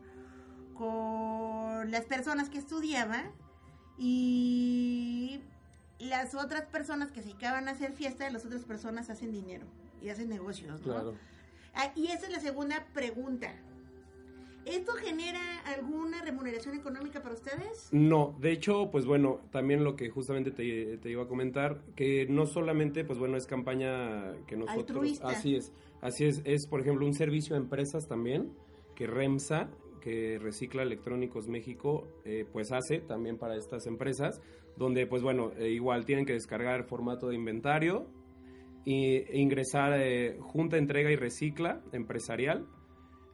[0.74, 3.24] con las personas que estudiaba
[3.98, 5.40] y
[5.98, 9.66] las otras personas que se dedicaban a hacer fiesta, las otras personas hacen dinero
[10.00, 10.84] y hacen negocios, ¿no?
[10.84, 11.14] claro
[11.74, 13.52] Ah, y esa es la segunda pregunta.
[14.68, 17.88] ¿Esto genera alguna remuneración económica para ustedes?
[17.92, 22.26] No, de hecho, pues bueno, también lo que justamente te, te iba a comentar, que
[22.28, 24.88] no solamente, pues bueno, es campaña que nosotros...
[24.90, 25.28] Altruista.
[25.28, 28.52] Así es, así es, es por ejemplo un servicio a empresas también,
[28.94, 34.40] que REMSA, que Recicla Electrónicos México, eh, pues hace también para estas empresas,
[34.76, 38.06] donde pues bueno, eh, igual tienen que descargar formato de inventario
[38.84, 42.66] y- e ingresar eh, Junta Entrega y Recicla Empresarial,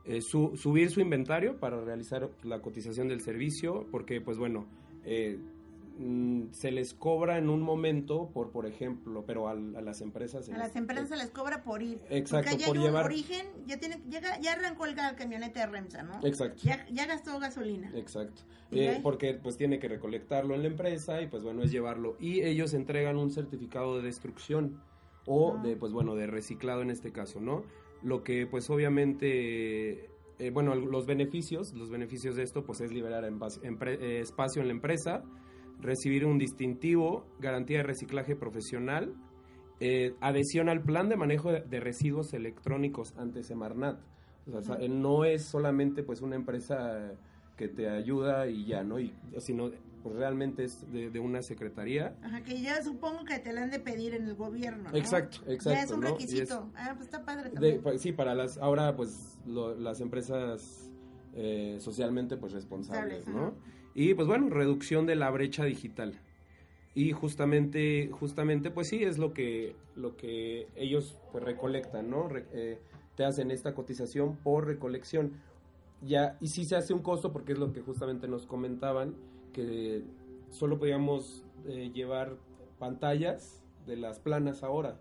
[0.07, 4.67] eh, su- subir su inventario para realizar la cotización del servicio, porque pues bueno,
[5.05, 5.39] eh,
[5.99, 10.49] mm, se les cobra en un momento por, por ejemplo, pero al- a, las empresas...
[10.51, 12.01] A las empresas se les cobra por ir.
[12.11, 16.03] Exacto, Porque allá por llevar- origen, ya, tiene, ya, ya arrancó el camioneta de Remsa,
[16.03, 16.21] ¿no?
[16.27, 16.61] Exacto.
[16.65, 17.91] Ya, ya gastó gasolina.
[17.95, 18.43] Exacto.
[18.73, 22.17] ¿Y Eh, porque pues tiene que recolectarlo en la empresa y pues bueno, es llevarlo.
[22.19, 24.81] Y ellos entregan un certificado de destrucción
[25.27, 25.63] o Ah.
[25.63, 27.63] de pues bueno, de reciclado en este caso, ¿no?
[28.05, 33.25] Lo que pues obviamente, eh, bueno, los beneficios, los beneficios de esto pues es liberar
[33.25, 35.25] eh, espacio en la empresa,
[35.81, 39.15] recibir un distintivo, garantía de reciclaje profesional,
[39.81, 43.99] eh, adhesión al plan de manejo de, residuos electrónicos ante Semarnat.
[44.53, 47.15] O sea, no es solamente pues una empresa
[47.57, 49.01] que te ayuda y ya, ¿no?
[49.01, 49.71] Y, sino
[50.05, 52.15] pues, realmente es de, de una secretaría.
[52.23, 54.97] Ajá, que ya supongo que te la han de pedir en el gobierno, ¿no?
[54.97, 55.71] Exacto, exacto.
[55.71, 56.09] Ya es un ¿no?
[56.11, 56.71] Y es- requisito.
[56.77, 57.83] Ah, pues está padre de- también.
[57.83, 60.89] pues, sí, para las, ahora pues lo- las empresas
[61.37, 63.59] eh, socialmente pues responsables, Responsables, ¿no?
[63.59, 63.91] ajá.
[63.97, 66.21] Y pues bueno, reducción de la brecha digital.
[66.95, 72.29] Y justamente, justamente pues sí, es lo que, lo que ellos pues recolectan, ¿no?
[72.29, 72.79] Re- eh,
[73.17, 75.33] te hacen esta cotización por recolección.
[76.03, 79.15] Ya, y sí se hace un costo porque es lo que justamente nos comentaban,
[79.55, 80.03] que
[80.51, 82.37] solo podíamos eh, llevar
[82.79, 84.99] pantallas de las planas ahora.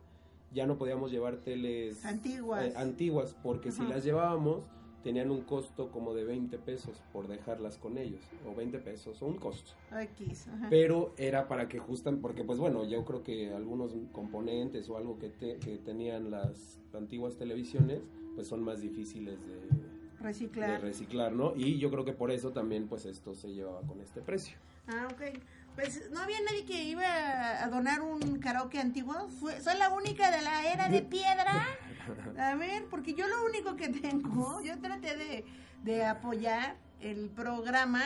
[0.54, 2.64] Ya no podíamos llevar teles Antiguas.
[2.66, 3.96] eh, antiguas, porque si Ajá.
[3.96, 4.64] las llevábamos
[5.04, 9.26] tenían un costo como de 20 pesos por dejarlas con ellos, o 20 pesos, o
[9.26, 9.72] un costo.
[10.00, 10.68] X, ajá.
[10.70, 15.20] Pero era para que justan, porque pues bueno, yo creo que algunos componentes o algo
[15.20, 18.02] que, te- que tenían las antiguas televisiones,
[18.36, 19.56] pues son más difíciles de,
[20.24, 20.82] de Reciclar.
[20.82, 21.54] reciclar, ¿no?
[21.56, 24.58] Y yo creo que por eso también pues esto se llevaba con este precio.
[24.88, 25.22] Ah, ok.
[25.76, 27.04] Pues no había nadie que iba
[27.64, 29.28] a donar un karaoke antiguo.
[29.40, 31.68] Fue, soy la única de la era de piedra.
[32.38, 35.46] A ver, porque yo lo único que tengo, yo traté de,
[35.84, 38.04] de apoyar el programa,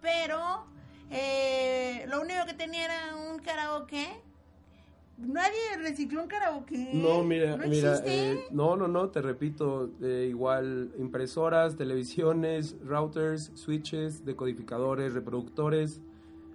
[0.00, 0.66] pero
[1.10, 4.06] eh, lo único que tenía era un karaoke.
[5.26, 6.90] Nadie recicló un karaoke.
[6.94, 13.52] No, mira, ¿No mira, eh, no, no, no, te repito, eh, igual impresoras, televisiones, routers,
[13.54, 16.00] switches, decodificadores, reproductores,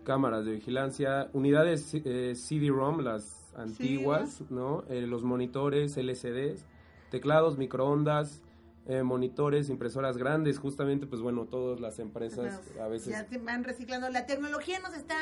[0.03, 4.85] cámaras de vigilancia, unidades eh, CD-ROM, las antiguas, ¿no?
[4.87, 6.65] Eh, los monitores, LCDs,
[7.09, 8.41] teclados, microondas,
[8.85, 13.09] eh, monitores, impresoras grandes, justamente, pues bueno, todas las empresas Ajá, a veces...
[13.09, 14.09] Ya se van reciclando.
[14.09, 15.17] La tecnología nos está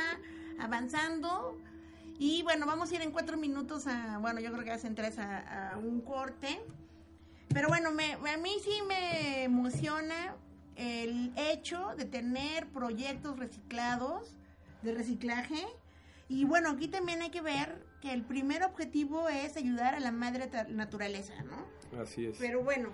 [0.59, 1.57] avanzando.
[2.17, 4.17] Y bueno, vamos a ir en cuatro minutos a.
[4.19, 6.61] Bueno, yo creo que hacen tres a, a un corte.
[7.49, 10.35] Pero bueno, me, a mí sí me emociona
[10.75, 14.35] el hecho de tener proyectos reciclados,
[14.81, 15.65] de reciclaje.
[16.27, 20.11] Y bueno, aquí también hay que ver que el primer objetivo es ayudar a la
[20.11, 22.01] madre naturaleza, ¿no?
[22.01, 22.37] Así es.
[22.39, 22.89] Pero bueno,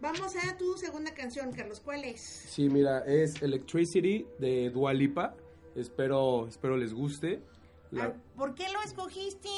[0.00, 1.80] vamos a tu segunda canción, Carlos.
[1.80, 2.20] ¿Cuál es?
[2.20, 5.36] Sí, mira, es Electricity de Dua Lipa.
[5.76, 7.42] Espero, espero les guste.
[7.98, 9.48] La- ¿Por qué lo escogiste?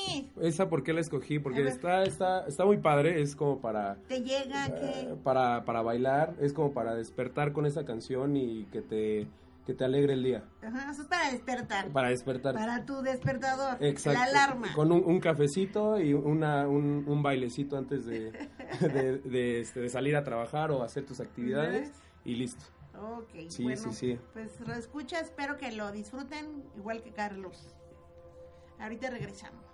[0.41, 1.39] esa, ¿por qué la escogí?
[1.39, 3.21] Porque está, está, está muy padre.
[3.23, 6.35] Es como para, ¿Te llega que para, para bailar.
[6.41, 9.27] Es como para despertar con esa canción y que te,
[9.65, 10.45] que te alegre el día.
[10.63, 11.89] Ajá, eso es para despertar.
[11.89, 12.55] Para despertar.
[12.55, 13.77] Para tu despertador.
[13.81, 14.19] Exacto.
[14.21, 14.75] La alarma.
[14.75, 18.31] Con un, un cafecito y una, un, un bailecito antes de,
[18.81, 21.91] de, de, este, de salir a trabajar o hacer tus actividades.
[22.25, 22.65] Y listo.
[22.99, 24.19] Ok, Sí, bueno, sí, sí.
[24.33, 27.75] pues lo escucha, espero que lo disfruten igual que Carlos.
[28.79, 29.65] Ahorita regresamos.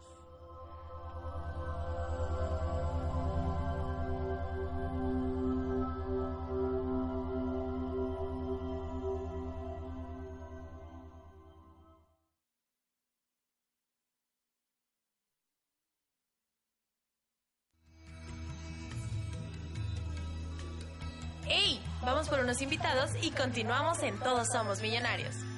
[21.48, 21.82] ¡Ey!
[22.02, 25.51] Vamos por unos invitados y continuamos en Todos Somos Millonarios.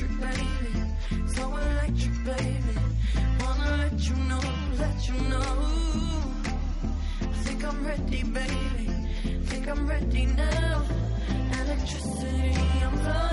[0.00, 1.28] Electric, baby.
[1.34, 2.78] So electric, baby.
[3.40, 4.40] Wanna let you know,
[4.78, 5.42] let you know.
[7.22, 8.90] I think I'm ready, baby.
[9.44, 10.82] Think I'm ready now.
[11.52, 13.29] Electricity, I'm flying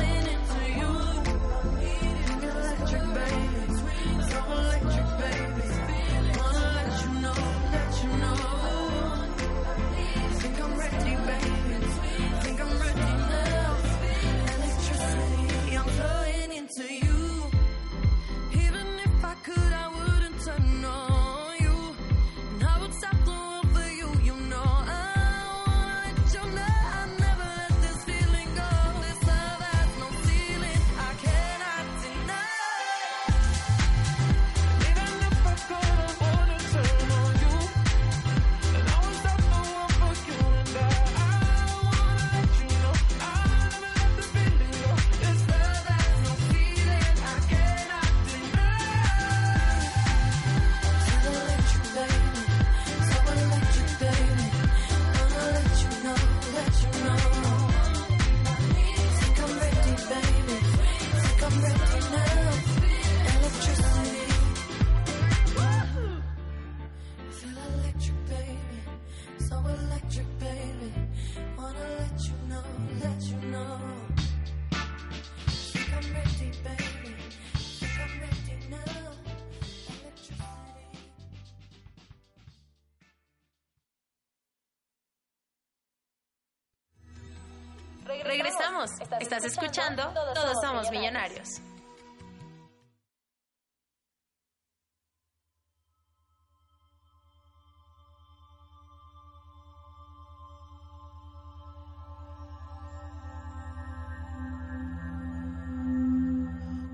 [88.28, 88.92] Regresamos.
[89.22, 90.04] Estás escuchando
[90.36, 91.62] Todos Somos Millonarios.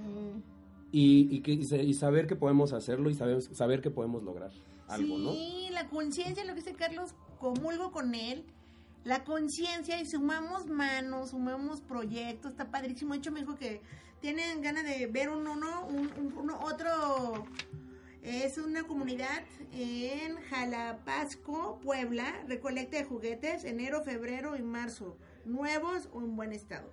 [0.91, 4.23] y, y, que, y, sa- y saber que podemos hacerlo y saber, saber que podemos
[4.23, 4.51] lograr
[4.87, 5.31] algo, ¿no?
[5.33, 7.13] Sí, la conciencia, lo que dice Carlos,
[7.43, 8.45] comulgo con él.
[9.03, 13.11] La conciencia y sumamos manos, sumamos proyectos, está padrísimo.
[13.13, 13.81] De hecho, me dijo que
[14.21, 17.45] tienen ganas de ver un uno, un, un- uno- otro.
[18.21, 26.21] Es una comunidad en Jalapasco, Puebla, recolecta de juguetes enero, febrero y marzo, nuevos o
[26.21, 26.89] en buen estado.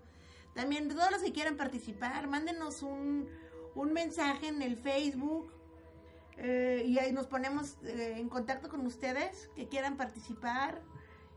[0.57, 3.29] También todos los que quieran participar, mándenos un,
[3.77, 5.53] un mensaje en el Facebook
[6.41, 10.83] eh, y ahí nos ponemos eh, en contacto con ustedes que quieran participar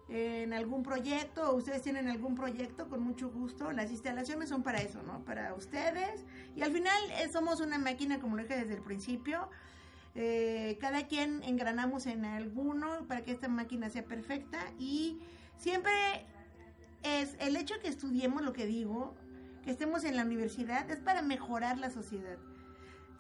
[0.10, 3.72] en algún proyecto o ustedes tienen algún proyecto con mucho gusto.
[3.72, 5.24] Las instalaciones son para eso, ¿no?
[5.24, 6.26] Para ustedes.
[6.56, 9.50] Y al final eh, somos una máquina, como lo dije desde el principio.
[10.16, 15.20] Eh, cada quien engranamos en alguno para que esta máquina sea perfecta y
[15.58, 15.92] siempre
[17.02, 19.16] es el hecho que estudiemos lo que digo,
[19.64, 22.38] que estemos en la universidad, es para mejorar la sociedad.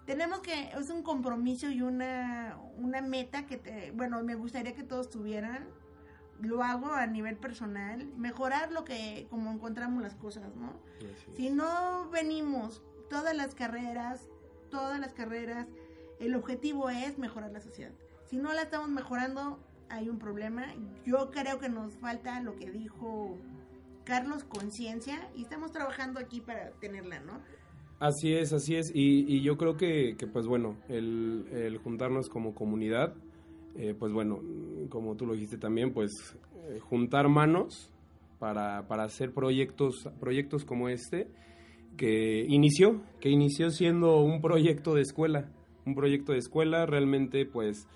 [0.06, 4.84] Tenemos que, es un compromiso y una, una meta que, te, bueno, me gustaría que
[4.84, 5.68] todos tuvieran,
[6.42, 10.74] lo hago a nivel personal, mejorar lo que, como encontramos las cosas, ¿no?
[11.36, 14.28] Si no venimos todas las carreras,
[14.70, 15.68] todas las carreras,
[16.20, 17.92] el objetivo es mejorar la sociedad.
[18.26, 20.66] Si no la estamos mejorando, hay un problema.
[21.06, 23.38] Yo creo que nos falta lo que dijo
[24.04, 27.40] Carlos, conciencia, y estamos trabajando aquí para tenerla, ¿no?
[28.04, 28.92] Así es, así es.
[28.94, 33.14] Y, y yo creo que, pues bueno, el, juntarnos como comunidad,
[33.78, 34.42] eh, pues bueno,
[34.90, 36.12] como tú lo dijiste también, pues
[36.68, 37.90] eh, juntar manos
[38.40, 41.30] para, para hacer proyectos, proyectos como este,
[41.96, 45.50] que inició, que inició siendo un proyecto de escuela,
[45.86, 47.88] un proyecto de escuela, realmente pues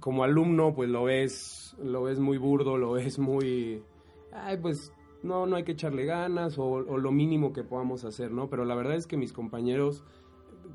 [0.00, 3.80] como alumno pues lo ves, lo ves muy burdo, lo ves muy,
[4.32, 4.92] ay pues
[5.22, 8.48] no, no hay que echarle ganas o, o lo mínimo que podamos hacer, ¿no?
[8.48, 10.02] Pero la verdad es que mis compañeros,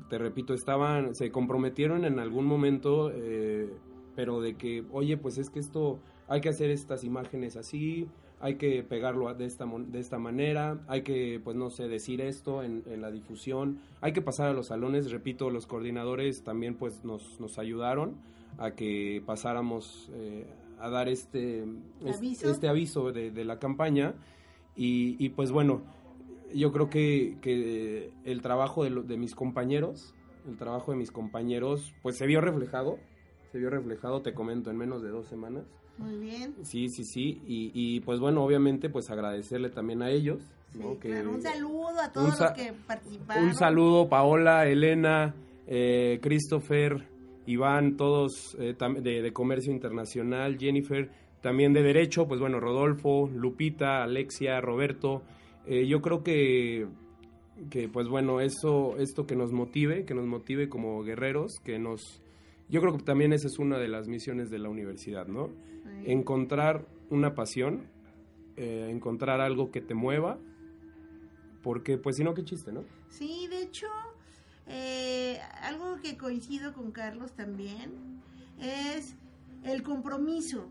[0.08, 3.70] te repito, estaban, se comprometieron en algún momento, eh,
[4.16, 8.08] pero de que, oye, pues es que esto, hay que hacer estas imágenes así,
[8.40, 12.62] hay que pegarlo de esta, de esta manera, hay que, pues no sé, decir esto
[12.62, 17.04] en, en la difusión, hay que pasar a los salones, repito, los coordinadores también pues
[17.04, 18.14] nos, nos ayudaron
[18.58, 20.46] a que pasáramos eh,
[20.80, 21.64] a dar este,
[22.04, 22.48] es- Aviso.
[22.50, 24.14] este aviso de, de la campaña
[24.78, 25.82] y, y, pues bueno,
[26.54, 30.14] yo creo que, que el trabajo de, lo- de mis compañeros,
[30.48, 32.98] el trabajo de mis compañeros, pues se vio reflejado,
[33.52, 35.64] se vio reflejado, te comento, en menos de dos semanas.
[35.98, 36.54] Muy bien.
[36.62, 40.40] Sí, sí, sí, y, y pues bueno, obviamente pues agradecerle también a ellos,
[40.72, 40.98] Sí, ¿no?
[41.00, 41.32] Que- claro.
[41.32, 43.44] Un saludo a todos los que participaron.
[43.44, 45.34] un saludo, Paola, Elena,
[45.66, 47.08] eh, Christopher,
[47.46, 51.10] Iván, todos eh, de, de Comercio Internacional, Jennifer,
[51.40, 55.22] también de Derecho, pues bueno, Rodolfo, Lupita, Alexia, Roberto.
[55.66, 56.88] Eh, yo creo que,
[57.70, 62.22] que, pues bueno, eso, esto que nos motive, que nos motive como guerreros, que nos...
[62.68, 65.50] Yo creo que también esa es una de las misiones de la universidad, ¿no?
[66.04, 67.86] Encontrar una pasión,
[68.56, 70.38] eh, encontrar algo que te mueva,
[71.62, 72.84] porque pues si no, qué chiste, ¿no?
[73.08, 73.86] Sí, de hecho,
[74.66, 78.20] eh, algo que coincido con Carlos también
[78.60, 79.16] es
[79.64, 80.68] el compromiso.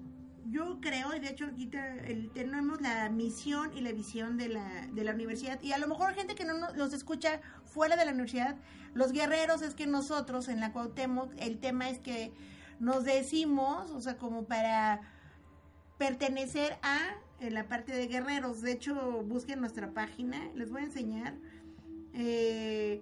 [0.49, 1.69] Yo creo, y de hecho aquí
[2.05, 5.87] el- tenemos la misión y la visión de la, de la universidad, y a lo
[5.87, 8.55] mejor gente que no nos, los escucha fuera de la universidad,
[8.93, 12.31] los guerreros es que nosotros en la Cuauhtémoc, el tema es que
[12.79, 15.01] nos decimos, o sea, como para
[15.97, 16.99] pertenecer a
[17.41, 18.61] la parte de guerreros.
[18.61, 21.35] De hecho, busquen nuestra página, les voy a enseñar.
[22.13, 23.01] Eh,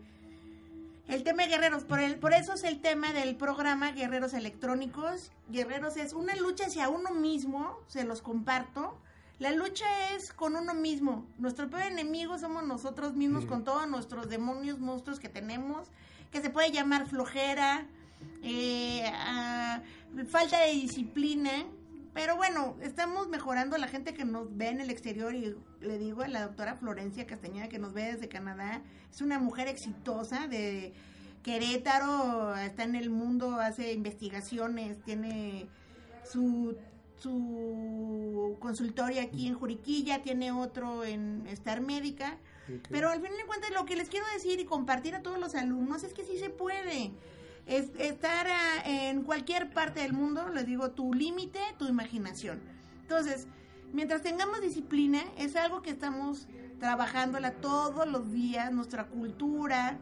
[1.08, 5.32] el tema de guerreros, por, el, por eso es el tema del programa Guerreros Electrónicos.
[5.50, 8.98] Guerreros es una lucha hacia uno mismo, se los comparto.
[9.38, 9.86] La lucha
[10.16, 11.26] es con uno mismo.
[11.38, 15.90] Nuestro peor enemigo somos nosotros mismos con todos nuestros demonios, monstruos que tenemos,
[16.32, 17.86] que se puede llamar flojera,
[18.42, 19.82] eh, ah,
[20.28, 21.66] falta de disciplina.
[22.16, 26.22] Pero bueno, estamos mejorando la gente que nos ve en el exterior y le digo
[26.22, 30.94] a la doctora Florencia Castañeda que nos ve desde Canadá, es una mujer exitosa de
[31.44, 35.68] Querétaro, está en el mundo, hace investigaciones, tiene
[36.24, 36.78] su,
[37.18, 42.38] su consultorio aquí en Juriquilla, tiene otro en Star Médica.
[42.90, 45.54] Pero al final de cuentas lo que les quiero decir y compartir a todos los
[45.54, 47.12] alumnos es que sí se puede.
[47.66, 52.62] Es, estar ah, en cualquier parte del mundo, les digo, tu límite, tu imaginación.
[53.02, 53.48] Entonces,
[53.92, 56.48] mientras tengamos disciplina, es algo que estamos
[56.80, 59.98] trabajándola todos los días, nuestra cultura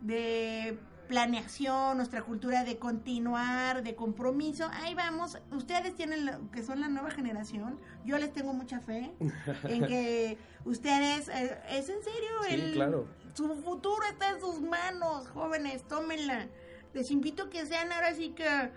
[0.00, 0.78] de
[1.10, 4.70] planeación, nuestra cultura de continuar, de compromiso.
[4.72, 7.80] Ahí vamos, ustedes tienen lo que son la nueva generación.
[8.04, 9.12] Yo les tengo mucha fe
[9.64, 13.08] en que ustedes, eh, es en serio, Sí, el, claro.
[13.34, 16.46] su futuro está en sus manos, jóvenes, tómenla.
[16.92, 18.70] Les invito que sean ahora sí que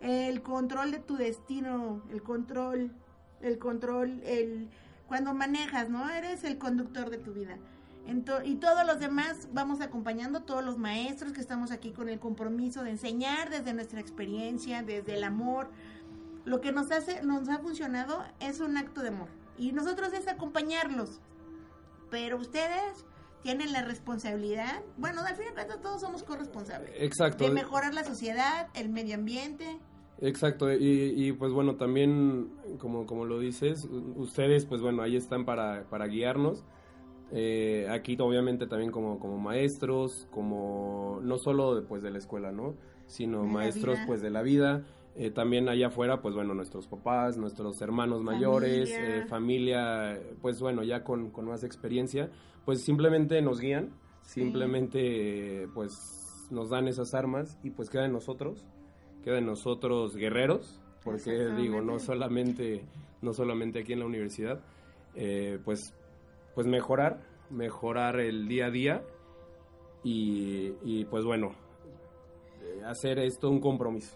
[0.00, 2.92] el control de tu destino, el control,
[3.40, 4.68] el control, el
[5.06, 6.10] cuando manejas, ¿no?
[6.10, 7.56] Eres el conductor de tu vida.
[8.44, 12.82] Y todos los demás vamos acompañando, todos los maestros que estamos aquí con el compromiso
[12.82, 15.70] de enseñar desde nuestra experiencia, desde el amor.
[16.46, 19.28] Lo que nos hace, nos ha funcionado es un acto de amor.
[19.58, 21.20] Y nosotros es acompañarlos.
[22.10, 23.04] Pero ustedes
[23.42, 26.90] tienen la responsabilidad, bueno, al fin y al cabo todos somos corresponsables.
[26.98, 27.44] Exacto.
[27.44, 29.78] De mejorar la sociedad, el medio ambiente.
[30.20, 35.44] Exacto, y, y, pues bueno, también, como, como lo dices, ustedes, pues bueno, ahí están
[35.44, 36.64] para, para guiarnos.
[37.30, 42.50] Eh, aquí obviamente también como, como maestros, como no solo de, pues, de la escuela,
[42.50, 42.74] ¿no?
[43.06, 44.06] Sino De maestros vida.
[44.06, 44.84] pues de la vida.
[45.14, 49.16] Eh, también allá afuera, pues bueno, nuestros papás, nuestros hermanos mayores, Familia.
[49.18, 52.30] eh, familia, pues bueno, ya con, con más experiencia,
[52.68, 58.62] pues simplemente nos guían, simplemente pues nos dan esas armas y pues queda en nosotros,
[59.24, 62.84] queda en nosotros guerreros, porque digo, no solamente,
[63.22, 64.60] no solamente aquí en la universidad,
[65.14, 65.94] eh, pues,
[66.54, 69.02] pues mejorar, mejorar el día a día
[70.04, 71.52] y, y pues bueno,
[72.60, 74.14] eh, hacer esto un compromiso.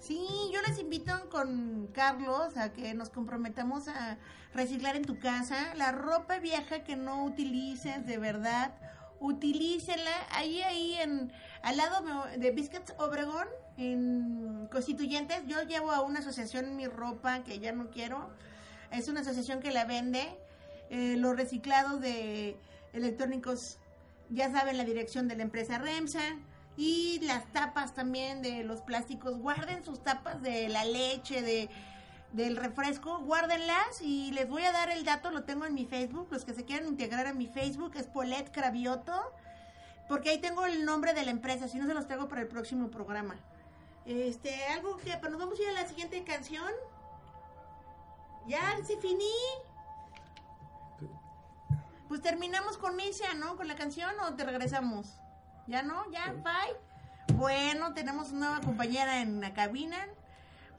[0.00, 4.16] Sí, yo les invito con Carlos a que nos comprometamos a
[4.54, 8.72] reciclar en tu casa la ropa vieja que no utilices de verdad.
[9.20, 11.30] Utilícela ahí, ahí, en,
[11.62, 12.02] al lado
[12.38, 13.46] de Biscuits Obregón,
[13.76, 15.42] en Constituyentes.
[15.46, 18.30] Yo llevo a una asociación mi ropa que ya no quiero.
[18.90, 20.34] Es una asociación que la vende.
[20.88, 22.56] Eh, los reciclados de
[22.94, 23.76] electrónicos,
[24.30, 26.22] ya saben, la dirección de la empresa Remsa
[26.80, 29.36] y las tapas también de los plásticos.
[29.38, 31.68] Guarden sus tapas de la leche, de
[32.32, 36.28] del refresco, guárdenlas y les voy a dar el dato, lo tengo en mi Facebook,
[36.30, 39.12] los que se quieran integrar a mi Facebook es Polet Cravioto,
[40.08, 42.46] porque ahí tengo el nombre de la empresa, si no se los traigo para el
[42.46, 43.34] próximo programa.
[44.06, 46.72] Este, algo que, pues nos vamos a ir a la siguiente canción.
[48.46, 49.24] Ya, se finí.
[52.08, 53.56] Pues terminamos con Misia, ¿no?
[53.56, 55.19] Con la canción o te regresamos.
[55.70, 56.02] ¿Ya no?
[56.10, 56.32] ¿Ya?
[56.32, 57.36] Bye.
[57.36, 59.98] Bueno, tenemos una nueva compañera en la cabina.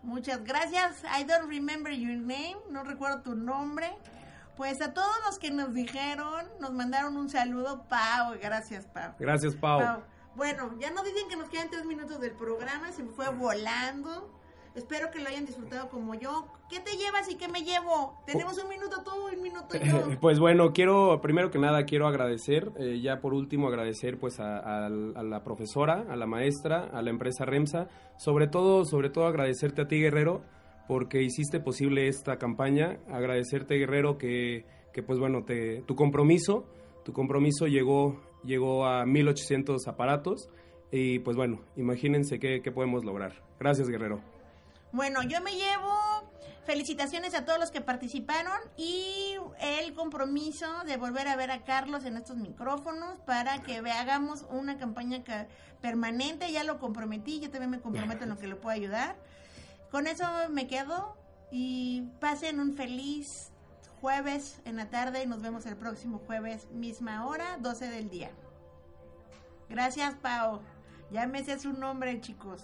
[0.03, 1.03] Muchas gracias.
[1.17, 2.57] I don't remember your name.
[2.69, 3.89] No recuerdo tu nombre.
[4.57, 7.85] Pues a todos los que nos dijeron, nos mandaron un saludo.
[7.87, 9.13] Pau, gracias, Pau.
[9.17, 9.79] Gracias, Pau.
[9.79, 10.03] Pau.
[10.35, 12.91] Bueno, ya no dicen que nos quedan tres minutos del programa.
[12.91, 14.29] Se me fue volando.
[14.75, 16.47] Espero que lo hayan disfrutado como yo.
[16.69, 18.21] ¿Qué te llevas y qué me llevo?
[18.25, 20.17] Tenemos un minuto tú, un minuto yo.
[20.21, 24.85] Pues bueno, quiero, primero que nada, quiero agradecer, eh, ya por último agradecer pues a,
[24.85, 29.81] a- la profesora, a la maestra, a la empresa Remsa, sobre todo, sobre todo agradecerte
[29.81, 30.41] a ti, Guerrero,
[30.87, 36.65] porque hiciste posible esta campaña, agradecerte, Guerrero, que, que pues bueno, te, tu compromiso,
[37.03, 40.49] tu compromiso llegó, llegó a 1800 aparatos,
[40.93, 43.33] y pues bueno, imagínense qué, qué podemos lograr.
[43.59, 44.21] Gracias, Guerrero.
[44.91, 46.31] Bueno, yo me llevo
[46.65, 52.05] felicitaciones a todos los que participaron y el compromiso de volver a ver a Carlos
[52.05, 55.47] en estos micrófonos para que hagamos una campaña ca-
[55.81, 56.51] permanente.
[56.51, 59.15] Ya lo comprometí, yo también me comprometo en lo que le puedo ayudar.
[59.91, 61.17] Con eso me quedo
[61.51, 63.51] y pasen un feliz
[64.01, 68.31] jueves en la tarde y nos vemos el próximo jueves, misma hora, 12 del día.
[69.69, 70.61] Gracias, Pau.
[71.11, 72.61] Llámese su nombre, chicos.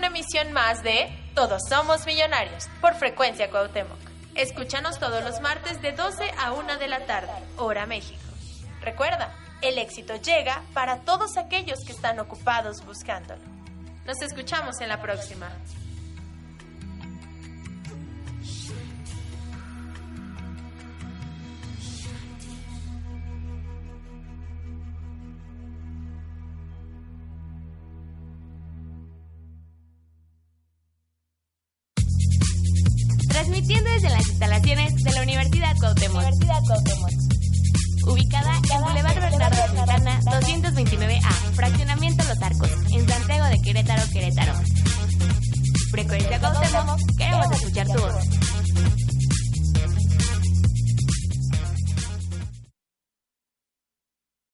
[0.00, 3.98] Una emisión más de Todos Somos Millonarios por Frecuencia Cuauhtémoc.
[4.34, 8.18] Escúchanos todos los martes de 12 a 1 de la tarde, hora México.
[8.80, 13.42] Recuerda, el éxito llega para todos aquellos que están ocupados buscándolo.
[14.06, 15.50] Nos escuchamos en la próxima.